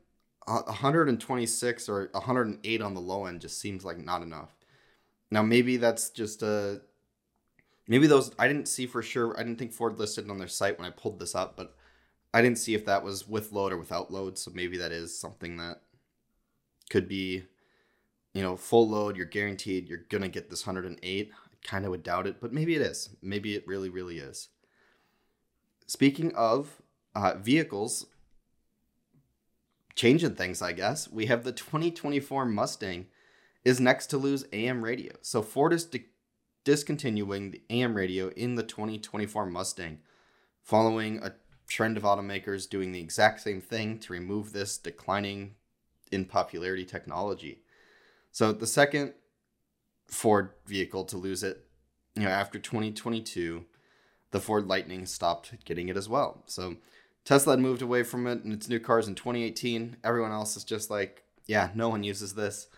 126 0.47 1.89
or 1.89 2.09
108 2.13 2.83
on 2.83 2.95
the 2.95 3.01
low 3.01 3.27
end 3.27 3.41
just 3.41 3.61
seems 3.61 3.85
like 3.85 3.99
not 3.99 4.23
enough. 4.23 4.57
Now, 5.31 5.43
maybe 5.43 5.77
that's 5.77 6.11
just 6.11 6.43
a 6.43 6.83
Maybe 7.87 8.07
those 8.07 8.33
I 8.39 8.49
didn't 8.49 8.69
see 8.69 8.87
for 8.87 9.03
sure. 9.03 9.39
I 9.39 9.43
didn't 9.43 9.59
think 9.59 9.73
Ford 9.73 9.99
listed 9.99 10.31
on 10.31 10.39
their 10.39 10.49
site 10.49 10.79
when 10.79 10.87
I 10.87 10.91
pulled 10.91 11.19
this 11.19 11.35
up, 11.35 11.57
but 11.57 11.77
I 12.33 12.43
didn't 12.43 12.59
see 12.59 12.75
if 12.75 12.87
that 12.87 13.05
was 13.05 13.29
with 13.29 13.53
load 13.53 13.73
or 13.73 13.79
without 13.79 14.11
load. 14.11 14.39
So 14.39 14.51
maybe 14.55 14.79
that 14.79 14.93
is 14.93 15.19
something 15.19 15.59
that 15.59 15.83
could 16.91 17.09
be, 17.09 17.45
you 18.33 18.43
know, 18.43 18.57
full 18.57 18.89
load. 18.89 19.17
You're 19.17 19.27
guaranteed 19.27 19.89
you're 19.89 20.07
gonna 20.09 20.29
get 20.29 20.51
this 20.51 20.67
108. 20.67 21.31
I 21.33 21.67
kind 21.67 21.85
of 21.85 21.91
would 21.91 22.03
doubt 22.03 22.27
it, 22.27 22.41
but 22.41 22.53
maybe 22.53 22.75
it 22.75 22.83
is. 22.83 23.11
Maybe 23.23 23.55
it 23.55 23.67
really, 23.67 23.91
really 23.91 24.19
is. 24.19 24.49
Speaking 25.87 26.35
of 26.35 26.81
uh, 27.15 27.35
vehicles, 27.35 28.07
changing 29.95 30.35
things, 30.35 30.63
I 30.63 30.73
guess 30.73 31.11
we 31.11 31.27
have 31.27 31.45
the 31.45 31.53
2024 31.53 32.47
Mustang 32.47 33.07
is 33.65 33.81
next 33.81 34.09
to 34.09 34.19
lose 34.19 34.45
AM 34.53 34.85
radio. 34.85 35.13
So 35.23 35.43
Ford 35.43 35.73
is 35.73 35.85
de- 35.85 36.07
discontinuing 36.65 37.51
the 37.51 37.63
AM 37.71 37.95
radio 37.95 38.29
in 38.31 38.55
the 38.55 38.63
2024 38.63 39.47
Mustang, 39.47 39.99
following 40.63 41.23
a 41.23 41.33
trend 41.69 41.97
of 41.97 42.03
automakers 42.03 42.69
doing 42.69 42.93
the 42.93 43.01
exact 43.01 43.41
same 43.41 43.61
thing 43.61 43.99
to 43.99 44.13
remove 44.13 44.53
this 44.53 44.77
declining 44.77 45.55
in 46.11 46.25
popularity 46.25 46.85
technology. 46.85 47.61
So 48.33 48.53
the 48.53 48.67
second 48.67 49.15
Ford 50.09 50.51
vehicle 50.67 51.05
to 51.07 51.17
lose 51.17 51.43
it, 51.43 51.65
you 52.15 52.23
know, 52.23 52.29
after 52.29 52.59
2022, 52.59 53.65
the 54.31 54.41
Ford 54.41 54.67
Lightning 54.67 55.07
stopped 55.07 55.65
getting 55.65 55.89
it 55.89 55.97
as 55.97 56.09
well. 56.09 56.43
So 56.47 56.77
Tesla 57.25 57.55
had 57.55 57.61
moved 57.61 57.83
away 57.83 58.03
from 58.03 58.27
it 58.27 58.45
in 58.45 58.53
its 58.53 58.69
new 58.69 58.81
cars 58.81 59.09
in 59.09 59.15
2018. 59.15 59.97
Everyone 60.05 60.33
else 60.33 60.57
is 60.57 60.65
just 60.65 60.91
like, 60.91 61.25
yeah, 61.47 61.71
no 61.75 61.89
one 61.89 62.03
uses 62.03 62.35
this 62.35 62.69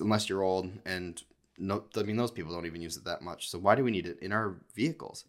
unless 0.00 0.28
you're 0.28 0.42
old 0.42 0.70
and 0.84 1.22
no, 1.58 1.84
I 1.96 2.02
mean 2.02 2.16
those 2.16 2.30
people 2.30 2.52
don't 2.52 2.66
even 2.66 2.82
use 2.82 2.96
it 2.96 3.04
that 3.04 3.22
much. 3.22 3.50
So 3.50 3.58
why 3.58 3.74
do 3.74 3.84
we 3.84 3.90
need 3.90 4.06
it 4.06 4.18
in 4.20 4.32
our 4.32 4.56
vehicles? 4.74 5.24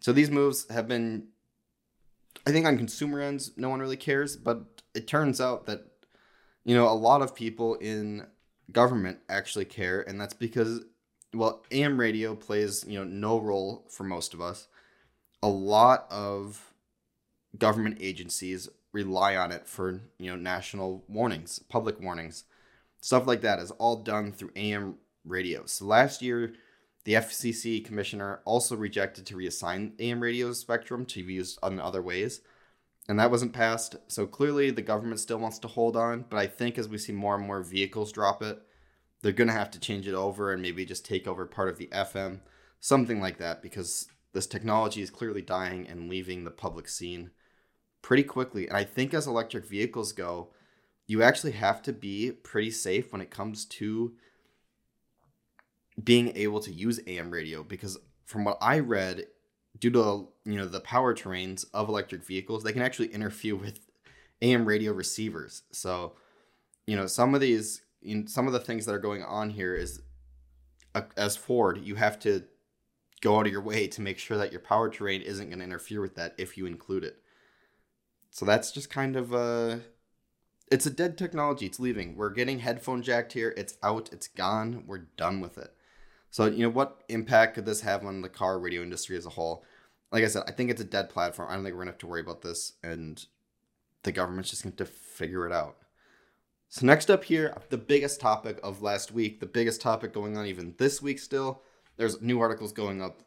So 0.00 0.12
these 0.12 0.30
moves 0.30 0.70
have 0.70 0.86
been, 0.86 1.28
I 2.46 2.50
think, 2.50 2.66
on 2.66 2.76
consumer 2.76 3.20
ends, 3.20 3.52
no 3.56 3.70
one 3.70 3.80
really 3.80 3.96
cares. 3.96 4.36
But 4.36 4.64
it 4.94 5.06
turns 5.06 5.40
out 5.40 5.66
that, 5.66 5.86
you 6.64 6.74
know, 6.74 6.88
a 6.88 6.92
lot 6.92 7.22
of 7.22 7.34
people 7.34 7.74
in 7.76 8.26
government 8.70 9.18
actually 9.28 9.64
care, 9.64 10.02
and 10.02 10.20
that's 10.20 10.34
because, 10.34 10.82
well, 11.32 11.64
AM 11.70 11.98
radio 11.98 12.34
plays 12.34 12.84
you 12.86 12.98
know 12.98 13.04
no 13.04 13.40
role 13.40 13.86
for 13.88 14.04
most 14.04 14.34
of 14.34 14.40
us, 14.40 14.68
a 15.42 15.48
lot 15.48 16.06
of 16.10 16.74
government 17.56 17.98
agencies 18.00 18.68
rely 18.92 19.36
on 19.36 19.52
it 19.52 19.66
for 19.66 20.00
you 20.18 20.30
know 20.30 20.36
national 20.36 21.04
warnings, 21.08 21.58
public 21.58 22.00
warnings, 22.00 22.44
stuff 23.00 23.26
like 23.26 23.40
that 23.42 23.58
is 23.58 23.70
all 23.72 23.96
done 23.96 24.32
through 24.32 24.50
AM 24.56 24.96
radios. 25.24 25.72
So 25.72 25.86
last 25.86 26.22
year, 26.22 26.54
the 27.04 27.14
FCC 27.14 27.84
commissioner 27.84 28.40
also 28.44 28.76
rejected 28.76 29.26
to 29.26 29.36
reassign 29.36 29.92
AM 29.98 30.20
radio 30.20 30.52
spectrum 30.52 31.04
to 31.06 31.24
be 31.24 31.34
used 31.34 31.58
in 31.62 31.78
other 31.78 32.02
ways, 32.02 32.40
and 33.08 33.18
that 33.18 33.30
wasn't 33.30 33.52
passed. 33.52 33.96
So 34.08 34.26
clearly, 34.26 34.70
the 34.70 34.82
government 34.82 35.20
still 35.20 35.38
wants 35.38 35.58
to 35.60 35.68
hold 35.68 35.96
on, 35.96 36.24
but 36.30 36.38
I 36.38 36.46
think 36.46 36.78
as 36.78 36.88
we 36.88 36.98
see 36.98 37.12
more 37.12 37.34
and 37.34 37.46
more 37.46 37.62
vehicles 37.62 38.12
drop 38.12 38.42
it, 38.42 38.62
they're 39.20 39.32
gonna 39.32 39.52
have 39.52 39.70
to 39.72 39.80
change 39.80 40.08
it 40.08 40.14
over 40.14 40.52
and 40.52 40.62
maybe 40.62 40.84
just 40.84 41.04
take 41.04 41.26
over 41.26 41.46
part 41.46 41.68
of 41.68 41.78
the 41.78 41.88
FM, 41.92 42.40
something 42.80 43.20
like 43.20 43.38
that, 43.38 43.62
because 43.62 44.08
this 44.32 44.46
technology 44.46 45.02
is 45.02 45.10
clearly 45.10 45.42
dying 45.42 45.86
and 45.86 46.08
leaving 46.08 46.44
the 46.44 46.50
public 46.50 46.88
scene 46.88 47.30
pretty 48.02 48.22
quickly. 48.22 48.66
And 48.66 48.76
I 48.76 48.84
think 48.84 49.14
as 49.14 49.26
electric 49.26 49.66
vehicles 49.66 50.12
go, 50.12 50.52
you 51.06 51.22
actually 51.22 51.52
have 51.52 51.82
to 51.82 51.92
be 51.92 52.32
pretty 52.32 52.70
safe 52.70 53.12
when 53.12 53.20
it 53.20 53.30
comes 53.30 53.64
to 53.66 54.14
being 56.02 56.36
able 56.36 56.60
to 56.60 56.72
use 56.72 57.00
AM 57.06 57.30
radio 57.30 57.62
because 57.62 57.98
from 58.24 58.44
what 58.44 58.58
I 58.60 58.80
read, 58.80 59.26
due 59.78 59.90
to 59.90 60.28
you 60.44 60.56
know 60.56 60.66
the 60.66 60.80
powertrains 60.80 61.64
of 61.72 61.88
electric 61.88 62.24
vehicles, 62.24 62.62
they 62.62 62.72
can 62.72 62.82
actually 62.82 63.08
interfere 63.08 63.56
with 63.56 63.80
AM 64.42 64.64
radio 64.64 64.92
receivers. 64.92 65.62
So, 65.72 66.14
you 66.86 66.96
know, 66.96 67.06
some 67.06 67.34
of 67.34 67.40
these 67.40 67.82
some 68.26 68.46
of 68.46 68.52
the 68.52 68.60
things 68.60 68.86
that 68.86 68.94
are 68.94 68.98
going 68.98 69.22
on 69.22 69.50
here 69.50 69.74
is 69.74 70.02
uh, 70.94 71.02
as 71.16 71.36
Ford, 71.36 71.80
you 71.82 71.94
have 71.94 72.18
to 72.20 72.44
go 73.20 73.38
out 73.38 73.46
of 73.46 73.52
your 73.52 73.62
way 73.62 73.86
to 73.88 74.02
make 74.02 74.18
sure 74.18 74.36
that 74.36 74.52
your 74.52 74.60
powertrain 74.60 75.22
isn't 75.22 75.48
going 75.48 75.58
to 75.58 75.64
interfere 75.64 76.00
with 76.00 76.14
that 76.16 76.34
if 76.36 76.58
you 76.58 76.66
include 76.66 77.04
it. 77.04 77.22
So 78.30 78.44
that's 78.44 78.70
just 78.70 78.90
kind 78.90 79.16
of 79.16 79.32
a 79.32 79.80
it's 80.70 80.86
a 80.86 80.90
dead 80.90 81.16
technology. 81.16 81.66
It's 81.66 81.80
leaving. 81.80 82.16
We're 82.16 82.30
getting 82.30 82.58
headphone 82.58 83.02
jacked 83.02 83.32
here. 83.32 83.54
It's 83.56 83.76
out. 83.82 84.10
It's 84.12 84.28
gone. 84.28 84.84
We're 84.86 85.06
done 85.16 85.40
with 85.40 85.56
it. 85.58 85.74
So, 86.34 86.46
you 86.46 86.64
know, 86.64 86.68
what 86.68 87.04
impact 87.08 87.54
could 87.54 87.64
this 87.64 87.82
have 87.82 88.04
on 88.04 88.20
the 88.20 88.28
car 88.28 88.58
radio 88.58 88.82
industry 88.82 89.16
as 89.16 89.24
a 89.24 89.30
whole? 89.30 89.64
Like 90.10 90.24
I 90.24 90.26
said, 90.26 90.42
I 90.48 90.50
think 90.50 90.68
it's 90.68 90.80
a 90.80 90.84
dead 90.84 91.08
platform. 91.08 91.48
I 91.48 91.54
don't 91.54 91.62
think 91.62 91.76
we're 91.76 91.84
to 91.84 91.92
have 91.92 91.98
to 91.98 92.08
worry 92.08 92.22
about 92.22 92.42
this. 92.42 92.72
And 92.82 93.24
the 94.02 94.10
government's 94.10 94.50
just 94.50 94.64
going 94.64 94.74
to 94.74 94.84
figure 94.84 95.46
it 95.46 95.52
out. 95.52 95.76
So, 96.70 96.86
next 96.86 97.08
up 97.08 97.22
here, 97.22 97.56
the 97.70 97.78
biggest 97.78 98.20
topic 98.20 98.58
of 98.64 98.82
last 98.82 99.12
week, 99.12 99.38
the 99.38 99.46
biggest 99.46 99.80
topic 99.80 100.12
going 100.12 100.36
on 100.36 100.46
even 100.46 100.74
this 100.76 101.00
week 101.00 101.20
still. 101.20 101.62
There's 101.98 102.20
new 102.20 102.40
articles 102.40 102.72
going 102.72 103.00
up 103.00 103.22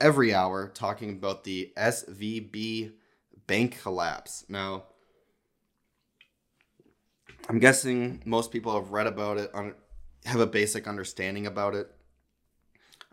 every 0.00 0.34
hour 0.34 0.66
talking 0.66 1.10
about 1.10 1.44
the 1.44 1.72
SVB 1.76 2.90
bank 3.46 3.80
collapse. 3.80 4.44
Now, 4.48 4.82
I'm 7.48 7.60
guessing 7.60 8.20
most 8.24 8.50
people 8.50 8.74
have 8.74 8.90
read 8.90 9.06
about 9.06 9.38
it, 9.38 9.52
have 10.24 10.40
a 10.40 10.46
basic 10.46 10.88
understanding 10.88 11.46
about 11.46 11.76
it. 11.76 11.94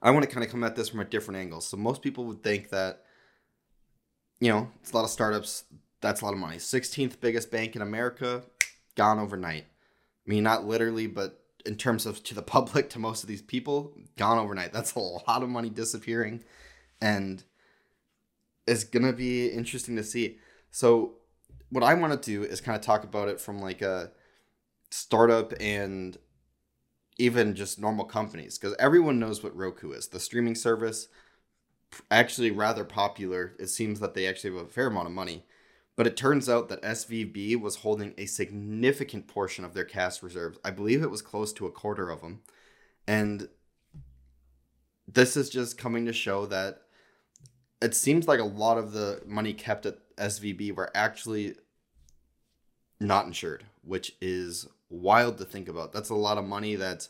I 0.01 0.11
want 0.11 0.23
to 0.23 0.31
kind 0.31 0.43
of 0.43 0.51
come 0.51 0.63
at 0.63 0.75
this 0.75 0.89
from 0.89 0.99
a 0.99 1.05
different 1.05 1.39
angle. 1.39 1.61
So 1.61 1.77
most 1.77 2.01
people 2.01 2.25
would 2.25 2.43
think 2.43 2.69
that, 2.69 3.03
you 4.39 4.49
know, 4.49 4.69
it's 4.81 4.91
a 4.91 4.95
lot 4.95 5.03
of 5.03 5.09
startups. 5.09 5.63
That's 6.01 6.21
a 6.21 6.25
lot 6.25 6.33
of 6.33 6.39
money. 6.39 6.57
16th 6.57 7.19
biggest 7.19 7.51
bank 7.51 7.75
in 7.75 7.81
America, 7.81 8.43
gone 8.95 9.19
overnight. 9.19 9.65
I 9.65 10.29
mean, 10.29 10.43
not 10.43 10.65
literally, 10.65 11.07
but 11.07 11.41
in 11.65 11.75
terms 11.75 12.05
of 12.05 12.23
to 12.23 12.35
the 12.35 12.41
public, 12.55 12.89
to 12.91 12.99
most 12.99 13.23
of 13.23 13.29
these 13.29 13.41
people, 13.41 13.93
gone 14.17 14.37
overnight. 14.37 14.73
That's 14.73 14.95
a 14.95 14.99
lot 14.99 15.43
of 15.43 15.49
money 15.49 15.69
disappearing, 15.69 16.43
and 17.01 17.43
it's 18.67 18.83
gonna 18.83 19.13
be 19.13 19.47
interesting 19.47 19.95
to 19.95 20.03
see. 20.03 20.37
So, 20.71 21.15
what 21.69 21.83
I 21.83 21.93
want 21.93 22.21
to 22.21 22.31
do 22.31 22.43
is 22.43 22.61
kind 22.61 22.75
of 22.75 22.81
talk 22.81 23.03
about 23.03 23.27
it 23.27 23.39
from 23.39 23.59
like 23.59 23.81
a 23.81 24.11
startup 24.91 25.53
and 25.59 26.17
even 27.17 27.55
just 27.55 27.79
normal 27.79 28.05
companies 28.05 28.57
because 28.57 28.75
everyone 28.77 29.19
knows 29.19 29.43
what 29.43 29.55
Roku 29.55 29.91
is. 29.91 30.07
The 30.07 30.19
streaming 30.19 30.55
service, 30.55 31.07
actually 32.11 32.51
rather 32.51 32.83
popular. 32.83 33.53
It 33.59 33.67
seems 33.67 33.99
that 33.99 34.13
they 34.13 34.27
actually 34.27 34.55
have 34.55 34.65
a 34.65 34.69
fair 34.69 34.87
amount 34.87 35.07
of 35.07 35.13
money. 35.13 35.45
But 35.95 36.07
it 36.07 36.17
turns 36.17 36.49
out 36.49 36.67
that 36.69 36.81
SVB 36.81 37.59
was 37.59 37.77
holding 37.77 38.13
a 38.17 38.25
significant 38.25 39.27
portion 39.27 39.63
of 39.63 39.73
their 39.73 39.85
cash 39.85 40.21
reserves. 40.21 40.59
I 40.63 40.71
believe 40.71 41.01
it 41.01 41.11
was 41.11 41.21
close 41.21 41.53
to 41.53 41.67
a 41.67 41.71
quarter 41.71 42.09
of 42.09 42.21
them. 42.21 42.41
And 43.07 43.47
this 45.07 45.37
is 45.37 45.49
just 45.49 45.77
coming 45.77 46.05
to 46.05 46.13
show 46.13 46.45
that 46.47 46.81
it 47.81 47.95
seems 47.95 48.27
like 48.27 48.39
a 48.39 48.45
lot 48.45 48.77
of 48.77 48.91
the 48.91 49.21
money 49.25 49.53
kept 49.53 49.85
at 49.85 49.99
SVB 50.17 50.75
were 50.75 50.91
actually 50.95 51.55
not 52.99 53.25
insured, 53.25 53.65
which 53.81 54.15
is 54.19 54.67
wild 55.01 55.37
to 55.37 55.45
think 55.45 55.67
about. 55.67 55.93
That's 55.93 56.09
a 56.09 56.15
lot 56.15 56.37
of 56.37 56.45
money 56.45 56.75
that's 56.75 57.09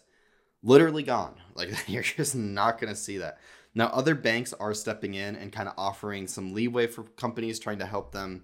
literally 0.64 1.04
gone. 1.04 1.36
Like 1.56 1.88
you're 1.88 2.04
just 2.04 2.36
not 2.36 2.82
going 2.82 2.92
to 2.92 3.00
see 3.00 3.18
that. 3.20 3.38
Now, 3.74 3.88
other 3.88 4.14
banks 4.14 4.52
are 4.54 4.74
stepping 4.74 5.14
in 5.14 5.38
and 5.38 5.54
kind 5.54 5.70
of 5.70 5.76
offering 5.78 6.28
some 6.28 6.54
leeway 6.54 6.88
for 6.88 7.04
companies 7.04 7.60
trying 7.60 7.80
to 7.80 7.86
help 7.86 8.12
them 8.12 8.44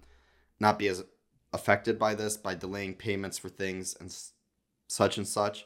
not 0.58 0.80
be 0.80 0.88
as 0.88 1.04
affected 1.51 1.99
by 1.99 2.15
this 2.15 2.38
by 2.38 2.56
delaying 2.56 2.93
payments 2.93 3.38
for 3.38 3.49
things 3.49 3.97
and 3.99 4.15
such 4.88 5.17
and 5.17 5.27
such, 5.27 5.65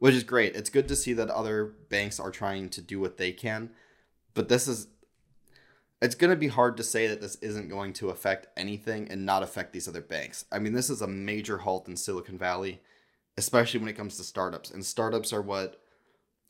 which 0.00 0.14
is 0.14 0.24
great. 0.24 0.56
It's 0.56 0.70
good 0.70 0.88
to 0.88 0.96
see 0.96 1.12
that 1.12 1.30
other 1.30 1.74
banks 1.88 2.18
are 2.18 2.32
trying 2.32 2.70
to 2.70 2.80
do 2.80 2.98
what 2.98 3.16
they 3.16 3.30
can, 3.30 3.70
but 4.34 4.48
this 4.48 4.66
is 4.66 4.88
it's 6.02 6.14
going 6.14 6.30
to 6.30 6.36
be 6.36 6.48
hard 6.48 6.76
to 6.78 6.82
say 6.82 7.06
that 7.08 7.20
this 7.20 7.34
isn't 7.36 7.68
going 7.68 7.92
to 7.92 8.08
affect 8.08 8.46
anything 8.56 9.06
and 9.10 9.26
not 9.26 9.42
affect 9.42 9.72
these 9.72 9.86
other 9.86 10.00
banks. 10.00 10.46
I 10.50 10.58
mean, 10.58 10.72
this 10.72 10.88
is 10.88 11.02
a 11.02 11.06
major 11.06 11.58
halt 11.58 11.88
in 11.88 11.96
Silicon 11.96 12.38
Valley 12.38 12.80
especially 13.40 13.80
when 13.80 13.88
it 13.88 13.96
comes 13.96 14.18
to 14.18 14.22
startups. 14.22 14.70
And 14.70 14.84
startups 14.84 15.32
are 15.32 15.40
what 15.40 15.80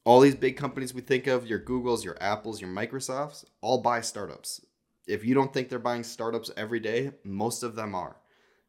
all 0.04 0.20
these 0.20 0.34
big 0.34 0.56
companies 0.56 0.92
we 0.92 1.00
think 1.00 1.28
of, 1.28 1.46
your 1.46 1.60
Googles, 1.60 2.02
your 2.02 2.16
Apples, 2.20 2.60
your 2.60 2.68
Microsofts, 2.68 3.44
all 3.60 3.80
buy 3.80 4.00
startups. 4.00 4.60
If 5.06 5.24
you 5.24 5.32
don't 5.32 5.54
think 5.54 5.68
they're 5.68 5.78
buying 5.78 6.02
startups 6.02 6.50
every 6.56 6.80
day, 6.80 7.12
most 7.22 7.62
of 7.62 7.76
them 7.76 7.94
are. 7.94 8.16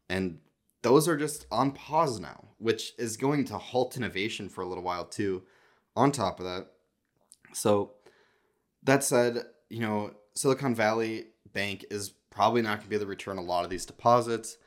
And 0.08 0.38
those 0.84 1.08
are 1.08 1.18
just 1.18 1.48
on 1.52 1.72
pause 1.72 2.20
now, 2.20 2.50
which 2.60 2.94
is 3.00 3.18
going 3.18 3.46
to 3.46 3.58
halt 3.58 3.98
innovation 3.98 4.50
for 4.50 4.62
a 4.62 4.68
little 4.68 4.84
while 4.84 5.06
too, 5.06 5.42
on 5.96 6.12
top 6.12 6.40
of 6.40 6.46
that. 6.46 6.68
So, 7.54 7.94
that 8.84 9.04
said, 9.04 9.46
you 9.70 9.80
know, 9.80 10.12
Silicon 10.36 10.76
Valley 10.76 11.26
Bank 11.54 11.86
is 11.90 12.12
probably 12.30 12.62
not 12.62 12.78
going 12.78 12.84
to 12.84 12.90
be 12.90 12.96
able 12.98 13.06
to 13.06 13.10
return 13.10 13.40
a 13.40 13.42
lot 13.42 13.64
of 13.64 13.72
these 13.72 13.86
deposits 13.86 14.58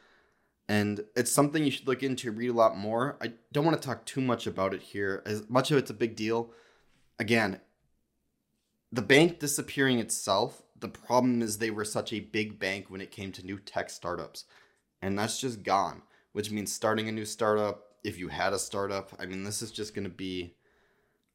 and 0.68 1.04
it's 1.14 1.30
something 1.30 1.64
you 1.64 1.70
should 1.70 1.86
look 1.86 2.02
into, 2.02 2.30
read 2.30 2.48
a 2.48 2.54
lot 2.54 2.76
more. 2.76 3.16
I 3.20 3.32
don't 3.52 3.64
want 3.64 3.80
to 3.80 3.86
talk 3.86 4.06
too 4.06 4.20
much 4.20 4.46
about 4.46 4.72
it 4.72 4.80
here, 4.80 5.22
as 5.26 5.48
much 5.48 5.70
of 5.70 5.78
it's 5.78 5.90
a 5.90 5.94
big 5.94 6.16
deal. 6.16 6.50
Again, 7.18 7.60
the 8.90 9.02
bank 9.02 9.40
disappearing 9.40 9.98
itself, 9.98 10.62
the 10.78 10.88
problem 10.88 11.42
is 11.42 11.58
they 11.58 11.70
were 11.70 11.84
such 11.84 12.12
a 12.12 12.20
big 12.20 12.58
bank 12.58 12.86
when 12.88 13.00
it 13.00 13.10
came 13.10 13.30
to 13.32 13.44
new 13.44 13.58
tech 13.58 13.90
startups. 13.90 14.44
And 15.02 15.18
that's 15.18 15.38
just 15.40 15.62
gone, 15.62 16.02
which 16.32 16.50
means 16.50 16.72
starting 16.72 17.08
a 17.08 17.12
new 17.12 17.26
startup, 17.26 17.84
if 18.02 18.18
you 18.18 18.28
had 18.28 18.52
a 18.52 18.58
startup, 18.58 19.12
I 19.18 19.26
mean, 19.26 19.44
this 19.44 19.60
is 19.60 19.70
just 19.70 19.94
going 19.94 20.04
to 20.04 20.10
be 20.10 20.54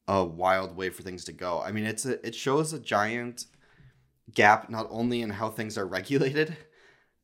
a 0.07 0.23
wild 0.23 0.75
way 0.75 0.89
for 0.89 1.03
things 1.03 1.23
to 1.25 1.31
go. 1.31 1.61
I 1.61 1.71
mean, 1.71 1.85
it's 1.85 2.05
a, 2.05 2.25
it 2.25 2.33
shows 2.33 2.73
a 2.73 2.79
giant 2.79 3.45
gap 4.33 4.69
not 4.69 4.87
only 4.89 5.21
in 5.21 5.29
how 5.29 5.49
things 5.49 5.77
are 5.77 5.85
regulated, 5.87 6.57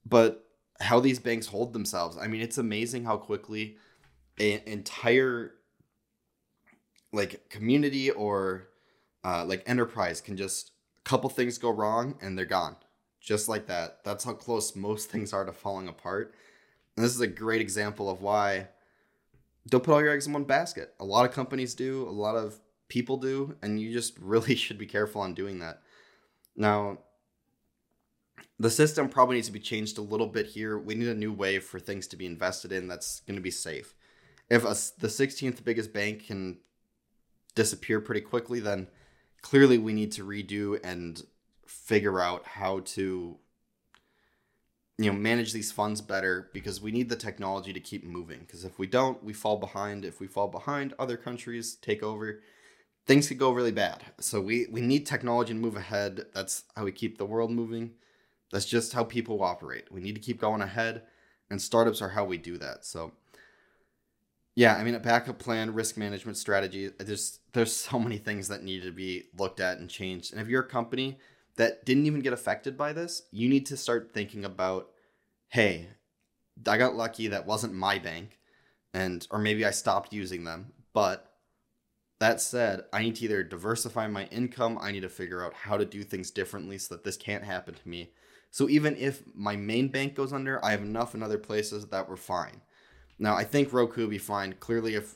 but 0.06 0.45
how 0.80 1.00
these 1.00 1.20
banks 1.20 1.48
hold 1.48 1.74
themselves. 1.74 2.18
I 2.18 2.28
mean, 2.28 2.42
it's 2.42 2.58
amazing 2.58 3.06
how 3.06 3.18
quickly 3.18 3.78
an 4.40 4.62
entire 4.66 5.54
like 7.14 7.50
community 7.50 8.12
or 8.12 8.68
uh, 9.24 9.46
like 9.46 9.64
enterprise 9.66 10.22
can 10.22 10.36
just 10.36 10.72
a 11.00 11.10
couple 11.10 11.30
things 11.30 11.58
go 11.58 11.70
wrong 11.70 12.16
and 12.22 12.38
they're 12.38 12.46
gone. 12.46 12.76
Just 13.22 13.50
like 13.50 13.68
that. 13.68 14.04
That's 14.04 14.24
how 14.24 14.34
close 14.34 14.76
most 14.76 15.10
things 15.10 15.34
are 15.34 15.46
to 15.46 15.52
falling 15.52 15.88
apart. 15.88 16.36
And 16.96 17.04
this 17.04 17.16
is 17.16 17.22
a 17.22 17.28
great 17.28 17.62
example 17.62 18.10
of 18.10 18.22
why 18.22 18.68
don't 19.68 19.84
put 19.84 19.94
all 19.94 20.02
your 20.02 20.12
eggs 20.12 20.28
in 20.28 20.34
one 20.34 20.44
basket. 20.44 20.94
A 21.00 21.06
lot 21.06 21.28
of 21.28 21.34
companies 21.34 21.74
do 21.74 22.08
a 22.08 22.12
lot 22.12 22.36
of 22.36 22.60
people 22.88 23.18
do 23.18 23.56
and 23.62 23.80
you 23.80 23.92
just 23.92 24.18
really 24.22 24.56
should 24.56 24.78
be 24.78 24.86
careful 24.86 25.22
on 25.22 25.34
doing 25.34 25.60
that. 25.60 25.82
Now 26.56 27.00
the 28.60 28.70
system 28.70 29.10
probably 29.10 29.36
needs 29.36 29.48
to 29.48 29.54
be 29.54 29.60
changed 29.60 29.98
a 29.98 30.02
little 30.02 30.28
bit 30.28 30.48
here. 30.48 30.78
We 30.78 30.96
need 30.96 31.10
a 31.10 31.16
new 31.16 31.34
way 31.34 31.60
for 31.60 31.80
things 31.80 32.08
to 32.08 32.16
be 32.16 32.26
invested 32.26 32.72
in 32.72 32.88
that's 32.88 33.20
going 33.22 33.36
to 33.36 33.42
be 33.42 33.52
safe. 33.52 33.94
If 34.50 34.64
a, 34.64 34.76
the 35.00 35.08
16th 35.08 35.64
biggest 35.64 35.92
bank 35.92 36.28
can 36.28 36.60
disappear 37.54 38.00
pretty 38.00 38.22
quickly, 38.22 38.60
then 38.60 38.88
clearly 39.42 39.78
we 39.78 39.94
need 39.94 40.12
to 40.14 40.26
redo 40.26 40.80
and 40.84 41.22
figure 41.66 42.22
out 42.22 42.46
how 42.46 42.80
to 42.80 43.38
you 44.98 45.12
know 45.12 45.18
manage 45.18 45.52
these 45.52 45.74
funds 45.74 46.00
better 46.00 46.50
because 46.54 46.80
we 46.80 46.92
need 46.92 47.10
the 47.10 47.16
technology 47.18 47.74
to 47.74 47.80
keep 47.82 48.06
moving. 48.06 48.40
Because 48.40 48.64
if 48.64 48.80
we 48.80 48.88
don't 48.88 49.22
we 49.24 49.34
fall 49.34 49.58
behind. 49.58 50.06
If 50.06 50.22
we 50.22 50.28
fall 50.28 50.48
behind 50.48 50.94
other 50.98 51.18
countries 51.18 51.76
take 51.76 52.02
over. 52.02 52.42
Things 53.06 53.28
could 53.28 53.38
go 53.38 53.52
really 53.52 53.72
bad. 53.72 54.04
So 54.20 54.40
we 54.40 54.68
we 54.72 54.80
need 54.80 55.06
technology 55.06 55.54
to 55.54 55.60
move 55.60 55.76
ahead. 55.76 56.28
That's 56.34 56.64
how 56.76 56.86
we 56.86 56.94
keep 56.94 57.18
the 57.18 57.26
world 57.26 57.52
moving 57.52 57.92
That's 58.52 58.66
just 58.66 58.94
how 58.94 59.04
people 59.04 59.44
operate. 59.44 59.92
We 59.92 60.02
need 60.02 60.16
to 60.16 60.22
keep 60.22 60.40
going 60.40 60.62
ahead, 60.62 61.04
and 61.50 61.62
startups 61.62 62.02
are 62.02 62.10
how 62.10 62.26
we 62.26 62.38
do 62.38 62.58
that. 62.58 62.86
So, 62.86 63.14
yeah, 64.56 64.76
I 64.76 64.84
mean, 64.84 64.96
a 64.96 65.00
backup 65.00 65.40
plan, 65.40 65.74
risk 65.74 65.98
management 65.98 66.38
strategy. 66.38 66.90
There's 66.98 67.40
there's 67.54 67.74
so 67.76 68.00
many 68.00 68.18
things 68.18 68.48
that 68.48 68.64
need 68.64 68.84
to 68.84 68.92
be 68.92 69.24
looked 69.38 69.60
at 69.60 69.80
and 69.80 69.90
changed. 69.90 70.32
And 70.32 70.42
if 70.42 70.48
you're 70.48 70.64
a 70.64 70.68
company 70.68 71.18
that 71.58 71.86
didn't 71.86 72.06
even 72.06 72.22
get 72.22 72.34
affected 72.34 72.78
by 72.78 72.94
this, 72.94 73.24
you 73.32 73.50
need 73.50 73.66
to 73.68 73.78
start 73.78 74.12
thinking 74.14 74.44
about, 74.44 74.90
hey, 75.50 75.88
I 76.68 76.78
got 76.78 76.96
lucky 76.96 77.28
that 77.28 77.46
wasn't 77.46 77.74
my 77.74 78.00
bank, 78.00 78.40
and 78.94 79.28
or 79.32 79.40
maybe 79.40 79.66
I 79.66 79.72
stopped 79.72 80.14
using 80.14 80.44
them. 80.44 80.74
But 80.94 81.32
that 82.20 82.40
said, 82.40 82.86
I 82.94 83.02
need 83.02 83.16
to 83.18 83.26
either 83.26 83.44
diversify 83.44 84.08
my 84.08 84.26
income, 84.26 84.78
I 84.80 84.92
need 84.92 85.02
to 85.02 85.10
figure 85.10 85.44
out 85.44 85.54
how 85.54 85.78
to 85.78 85.86
do 85.86 86.04
things 86.04 86.32
differently 86.32 86.78
so 86.78 86.96
that 86.96 87.04
this 87.04 87.18
can't 87.18 87.44
happen 87.44 87.74
to 87.74 87.90
me. 87.90 88.12
So 88.56 88.70
even 88.70 88.96
if 88.96 89.22
my 89.36 89.58
main 89.58 89.90
bank 89.90 90.16
goes 90.16 90.32
under, 90.32 90.64
I 90.64 90.72
have 90.72 90.82
enough 90.82 91.14
in 91.14 91.22
other 91.22 91.38
places 91.38 91.88
that 91.88 92.08
we're 92.08 92.16
fine. 92.16 92.62
Now 93.20 93.36
I 93.36 93.44
think 93.44 93.74
Roku 93.74 94.04
will 94.04 94.08
be 94.08 94.18
fine. 94.18 94.54
Clearly, 94.62 94.96
if 94.96 95.16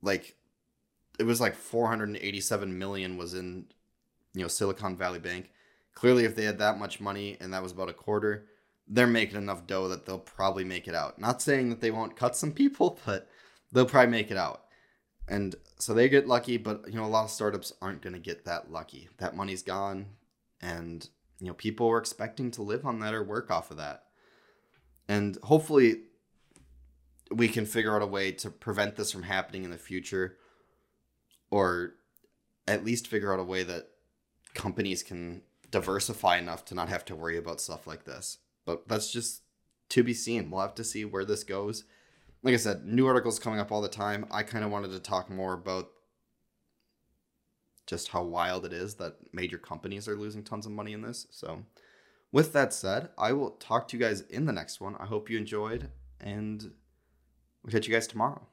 like 0.00 0.36
it 1.18 1.24
was 1.24 1.40
like 1.40 1.56
487 1.56 2.78
million 2.78 3.16
was 3.16 3.34
in 3.34 3.66
you 4.32 4.42
know 4.42 4.46
Silicon 4.46 4.96
Valley 4.96 5.18
Bank. 5.18 5.50
Clearly, 5.94 6.24
if 6.24 6.36
they 6.36 6.44
had 6.44 6.60
that 6.60 6.78
much 6.78 7.00
money 7.00 7.36
and 7.40 7.52
that 7.52 7.64
was 7.64 7.72
about 7.72 7.88
a 7.88 7.92
quarter, 7.92 8.46
they're 8.86 9.08
making 9.08 9.38
enough 9.38 9.66
dough 9.66 9.88
that 9.88 10.06
they'll 10.06 10.20
probably 10.20 10.62
make 10.62 10.86
it 10.86 10.94
out. 10.94 11.18
Not 11.18 11.42
saying 11.42 11.70
that 11.70 11.80
they 11.80 11.90
won't 11.90 12.14
cut 12.14 12.36
some 12.36 12.52
people, 12.52 13.00
but 13.04 13.28
they'll 13.72 13.86
probably 13.86 14.12
make 14.12 14.30
it 14.30 14.36
out. 14.36 14.66
And 15.26 15.56
so 15.80 15.94
they 15.94 16.08
get 16.08 16.28
lucky, 16.28 16.58
but 16.58 16.84
you 16.86 16.94
know, 16.94 17.06
a 17.06 17.08
lot 17.08 17.24
of 17.24 17.30
startups 17.30 17.72
aren't 17.82 18.02
going 18.02 18.14
to 18.14 18.20
get 18.20 18.44
that 18.44 18.70
lucky. 18.70 19.08
That 19.18 19.34
money's 19.34 19.64
gone, 19.64 20.06
and 20.60 21.08
you 21.40 21.48
know, 21.48 21.54
people 21.54 21.88
were 21.88 21.98
expecting 21.98 22.50
to 22.52 22.62
live 22.62 22.86
on 22.86 23.00
that 23.00 23.14
or 23.14 23.22
work 23.22 23.50
off 23.50 23.70
of 23.70 23.76
that. 23.76 24.04
And 25.08 25.38
hopefully, 25.42 26.02
we 27.30 27.48
can 27.48 27.66
figure 27.66 27.94
out 27.94 28.02
a 28.02 28.06
way 28.06 28.32
to 28.32 28.50
prevent 28.50 28.96
this 28.96 29.12
from 29.12 29.24
happening 29.24 29.64
in 29.64 29.70
the 29.70 29.78
future, 29.78 30.36
or 31.50 31.94
at 32.66 32.84
least 32.84 33.06
figure 33.06 33.32
out 33.32 33.40
a 33.40 33.44
way 33.44 33.62
that 33.62 33.88
companies 34.54 35.02
can 35.02 35.42
diversify 35.70 36.38
enough 36.38 36.64
to 36.64 36.74
not 36.74 36.88
have 36.88 37.04
to 37.04 37.16
worry 37.16 37.36
about 37.36 37.60
stuff 37.60 37.86
like 37.86 38.04
this. 38.04 38.38
But 38.64 38.88
that's 38.88 39.12
just 39.12 39.42
to 39.90 40.02
be 40.02 40.14
seen. 40.14 40.50
We'll 40.50 40.62
have 40.62 40.74
to 40.76 40.84
see 40.84 41.04
where 41.04 41.24
this 41.24 41.44
goes. 41.44 41.84
Like 42.42 42.54
I 42.54 42.58
said, 42.58 42.84
new 42.84 43.06
articles 43.06 43.38
coming 43.38 43.60
up 43.60 43.70
all 43.70 43.82
the 43.82 43.88
time. 43.88 44.26
I 44.30 44.42
kind 44.42 44.64
of 44.64 44.70
wanted 44.70 44.92
to 44.92 45.00
talk 45.00 45.30
more 45.30 45.52
about 45.52 45.90
just 47.86 48.08
how 48.08 48.22
wild 48.22 48.64
it 48.66 48.72
is 48.72 48.94
that 48.94 49.16
major 49.32 49.58
companies 49.58 50.08
are 50.08 50.16
losing 50.16 50.42
tons 50.42 50.66
of 50.66 50.72
money 50.72 50.92
in 50.92 51.02
this. 51.02 51.26
So, 51.30 51.64
with 52.32 52.52
that 52.52 52.72
said, 52.72 53.10
I 53.16 53.32
will 53.32 53.52
talk 53.52 53.88
to 53.88 53.96
you 53.96 54.02
guys 54.02 54.22
in 54.22 54.46
the 54.46 54.52
next 54.52 54.80
one. 54.80 54.96
I 54.96 55.06
hope 55.06 55.30
you 55.30 55.38
enjoyed, 55.38 55.90
and 56.20 56.72
we'll 57.62 57.72
catch 57.72 57.86
you 57.86 57.94
guys 57.94 58.06
tomorrow. 58.06 58.46